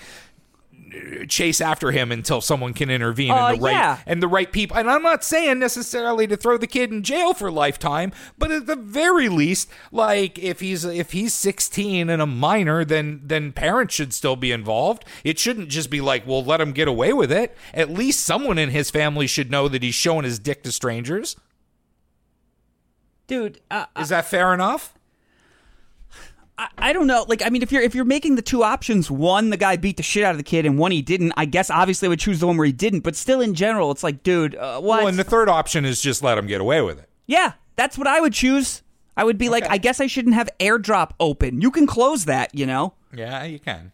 [1.28, 4.00] chase after him until someone can intervene Uh, and the right yeah.
[4.06, 4.78] and the right people.
[4.78, 8.66] And I'm not saying necessarily to throw the kid in jail for lifetime, but at
[8.68, 13.94] the very least, like if he's if he's 16 and a minor, then then parents
[13.96, 15.04] should still be involved.
[15.24, 17.58] It shouldn't just be like, well, let him get away with it.
[17.74, 21.36] At least someone in his family should know that he's showing his dick to strangers.
[23.28, 24.94] Dude, uh, Is that fair enough?
[26.58, 27.26] I, I don't know.
[27.28, 29.97] Like, I mean, if you're if you're making the two options, one the guy beat
[29.97, 31.34] the shit out of the kid, and one he didn't.
[31.38, 33.01] I guess obviously I would choose the one where he didn't.
[33.01, 34.99] But still, in general, it's like, dude, uh, what?
[34.99, 37.10] Well, and the third option is just let him get away with it.
[37.28, 38.82] yeah, that's what I would choose.
[39.16, 41.60] I would be like, I guess I shouldn't have AirDrop open.
[41.62, 42.93] You can close that, you know.
[43.14, 43.91] Yeah, you can.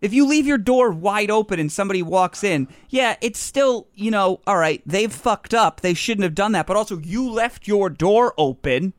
[0.00, 4.10] If you leave your door wide open and somebody walks in, yeah, it's still, you
[4.10, 5.80] know, all right, they've fucked up.
[5.80, 6.66] They shouldn't have done that.
[6.66, 8.94] But also, you left your door open.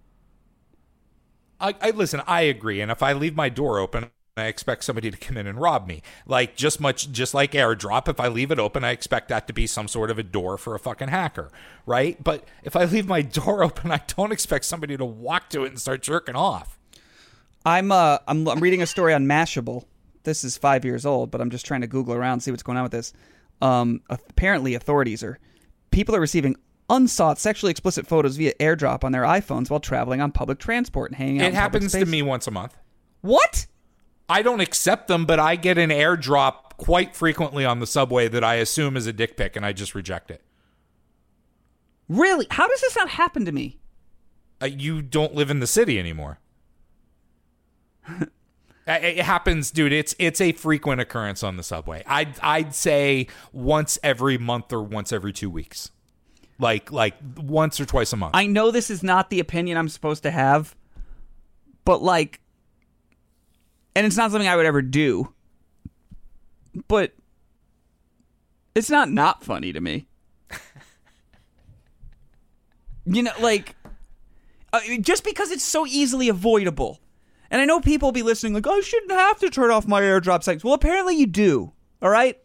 [1.63, 2.21] I, I listen.
[2.27, 5.47] I agree, and if I leave my door open, I expect somebody to come in
[5.47, 6.01] and rob me.
[6.25, 8.09] Like just much, just like AirDrop.
[8.09, 10.57] If I leave it open, I expect that to be some sort of a door
[10.57, 11.51] for a fucking hacker,
[11.85, 12.21] right?
[12.21, 15.69] But if I leave my door open, I don't expect somebody to walk to it
[15.69, 16.77] and start jerking off.
[17.65, 19.85] I'm uh I'm I'm reading a story on Mashable.
[20.23, 22.77] This is five years old, but I'm just trying to Google around see what's going
[22.77, 23.13] on with this.
[23.61, 25.39] Um, apparently, authorities are
[25.91, 26.57] people are receiving
[26.89, 31.17] unsought sexually explicit photos via AirDrop on their iPhones while traveling on public transport and
[31.17, 31.47] hanging out.
[31.47, 32.77] It happens to me once a month.
[33.21, 33.67] What?
[34.29, 38.43] I don't accept them, but I get an AirDrop quite frequently on the subway that
[38.43, 40.41] I assume is a dick pic, and I just reject it.
[42.09, 42.47] Really?
[42.49, 43.79] How does this not happen to me?
[44.61, 46.39] uh, you don't live in the city anymore.
[48.85, 49.93] Uh, it happens, dude.
[49.93, 52.03] It's it's a frequent occurrence on the subway.
[52.05, 55.89] I'd I'd say once every month or once every two weeks,
[56.59, 58.35] like like once or twice a month.
[58.35, 60.75] I know this is not the opinion I'm supposed to have,
[61.85, 62.39] but like,
[63.95, 65.33] and it's not something I would ever do,
[66.87, 67.13] but
[68.75, 70.07] it's not not funny to me.
[73.05, 73.75] you know, like,
[74.71, 76.99] uh, just because it's so easily avoidable.
[77.51, 80.01] And I know people will be listening, like, I shouldn't have to turn off my
[80.01, 80.63] airdrop settings.
[80.63, 81.71] Well, apparently you do.
[82.01, 82.39] All right?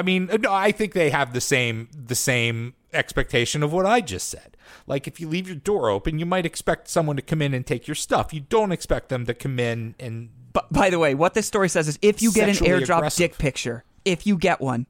[0.00, 4.00] I mean, no, I think they have the same the same expectation of what I
[4.00, 4.56] just said.
[4.86, 7.66] Like if you leave your door open, you might expect someone to come in and
[7.66, 8.32] take your stuff.
[8.32, 11.68] You don't expect them to come in and But by the way, what this story
[11.68, 13.18] says is if you get an airdrop aggressive.
[13.18, 14.86] dick picture, if you get one,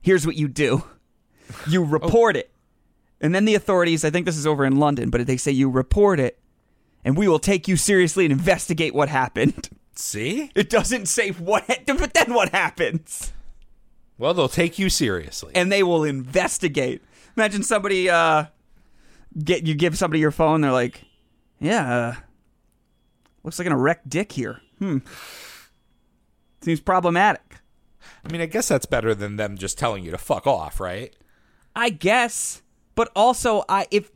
[0.00, 0.84] here's what you do.
[1.68, 2.50] You report it.
[3.20, 5.70] And then the authorities, I think this is over in London, but they say you
[5.70, 6.40] report it
[7.04, 9.68] and we will take you seriously and investigate what happened.
[9.94, 10.50] See?
[10.56, 13.32] It doesn't say what, but then what happens?
[14.18, 15.52] Well, they'll take you seriously.
[15.54, 17.02] And they will investigate.
[17.36, 18.46] Imagine somebody, uh,
[19.42, 21.02] get you give somebody your phone, they're like,
[21.60, 22.14] yeah, uh,
[23.42, 24.60] looks like an erect dick here.
[24.78, 24.98] Hmm.
[26.62, 27.56] Seems problematic.
[28.24, 31.14] I mean, I guess that's better than them just telling you to fuck off, right?
[31.74, 32.62] I guess,
[32.94, 34.10] but also I if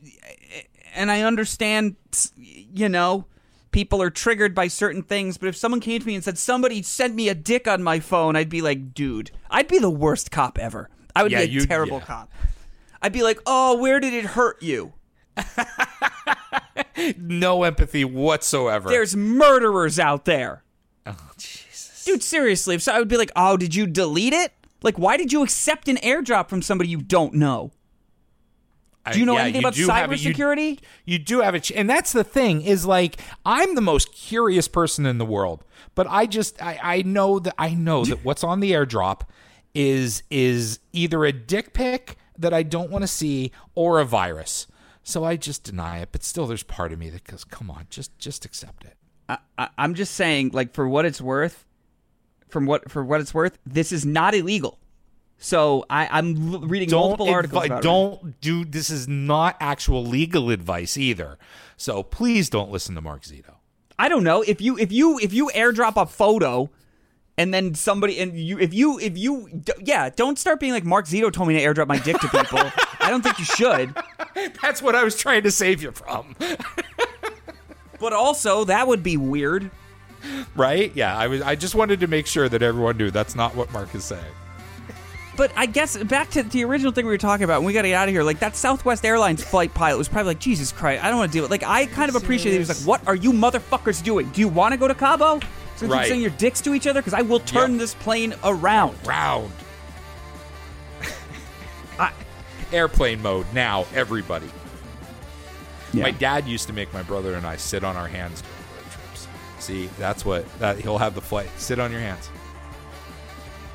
[0.95, 1.95] and I understand,
[2.35, 3.25] you know,
[3.71, 5.37] people are triggered by certain things.
[5.37, 7.99] But if someone came to me and said somebody sent me a dick on my
[7.99, 10.89] phone, I'd be like, dude, I'd be the worst cop ever.
[11.15, 12.05] I would Yeah, be a terrible yeah.
[12.05, 12.31] cop.
[13.01, 14.93] I'd be like, oh, where did it hurt you?
[17.17, 18.89] No empathy whatsoever.
[18.89, 20.63] There's murderers out there.
[21.07, 22.03] oh, Jesus.
[22.05, 24.53] Dude, seriously, so, I would be like, oh, did you delete it?
[24.83, 27.71] Like, why did you accept an airdrop from somebody you don't know?
[29.11, 30.79] Do you know yeah, anything you about have you- cybersecurity?
[31.05, 34.67] You do have a, ch- and that's the thing is like I'm the most curious
[34.67, 35.63] person in the world,
[35.95, 39.21] but I just I, I know that I know that what's on the airdrop
[39.73, 44.67] is is either a dick pic that I don't want to see or a virus.
[45.03, 47.87] So I just deny it, but still, there's part of me that goes, "Come on,
[47.89, 48.97] just just accept it."
[49.27, 51.65] I, I, I'm just saying, like for what it's worth,
[52.49, 54.77] from what for what it's worth, this is not illegal.
[55.43, 60.51] So I, I'm l- reading multiple advi- articles don't do this is not actual legal
[60.51, 61.39] advice either.
[61.77, 63.55] So please don't listen to Mark Zito.
[63.97, 66.69] I don't know if you if you if you airdrop a photo,
[67.39, 70.83] and then somebody and you if you if you d- yeah, don't start being like
[70.85, 72.59] Mark Zito told me to airdrop my dick to people.
[72.99, 73.95] I don't think you should.
[74.61, 76.35] That's what I was trying to save you from.
[77.99, 79.69] But also that would be weird.
[80.55, 80.91] right?
[80.95, 81.41] Yeah, I was.
[81.43, 84.23] I just wanted to make sure that everyone knew that's not what Mark is saying.
[85.41, 87.81] But I guess back to the original thing we were talking about, and we got
[87.81, 88.21] to get out of here.
[88.21, 91.35] Like that Southwest Airlines flight pilot was probably like, Jesus Christ, I don't want to
[91.35, 91.49] deal with.
[91.49, 92.51] Like I kind of appreciate.
[92.51, 92.57] It.
[92.57, 94.29] He was like, What are you motherfuckers doing?
[94.29, 95.39] Do you want to go to Cabo?
[95.77, 96.07] So Right.
[96.07, 97.01] saying your dicks to each other?
[97.01, 97.79] Because I will turn Yep.
[97.79, 98.95] this plane around.
[99.03, 99.51] Round.
[102.71, 104.51] Airplane mode now, everybody.
[105.91, 106.03] Yeah.
[106.03, 108.91] My dad used to make my brother and I sit on our hands during road
[108.91, 109.27] trips.
[109.57, 111.49] See, that's what that he'll have the flight.
[111.57, 112.29] Sit on your hands.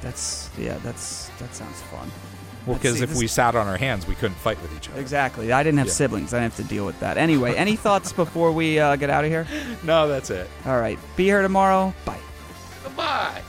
[0.01, 0.79] That's yeah.
[0.85, 2.11] That's that sounds fun.
[2.67, 5.01] Well, because if we sat on our hands, we couldn't fight with each other.
[5.01, 5.53] Exactly.
[5.53, 5.93] I didn't have Yeah.
[5.93, 6.35] siblings.
[6.35, 7.17] I didn't have to deal with that.
[7.17, 9.47] Anyway, any thoughts before we uh, get out of here?
[9.85, 10.51] No, that's it.
[10.65, 10.99] All right.
[11.17, 11.95] Be here tomorrow.
[12.05, 12.19] Bye.
[12.83, 13.43] Goodbye.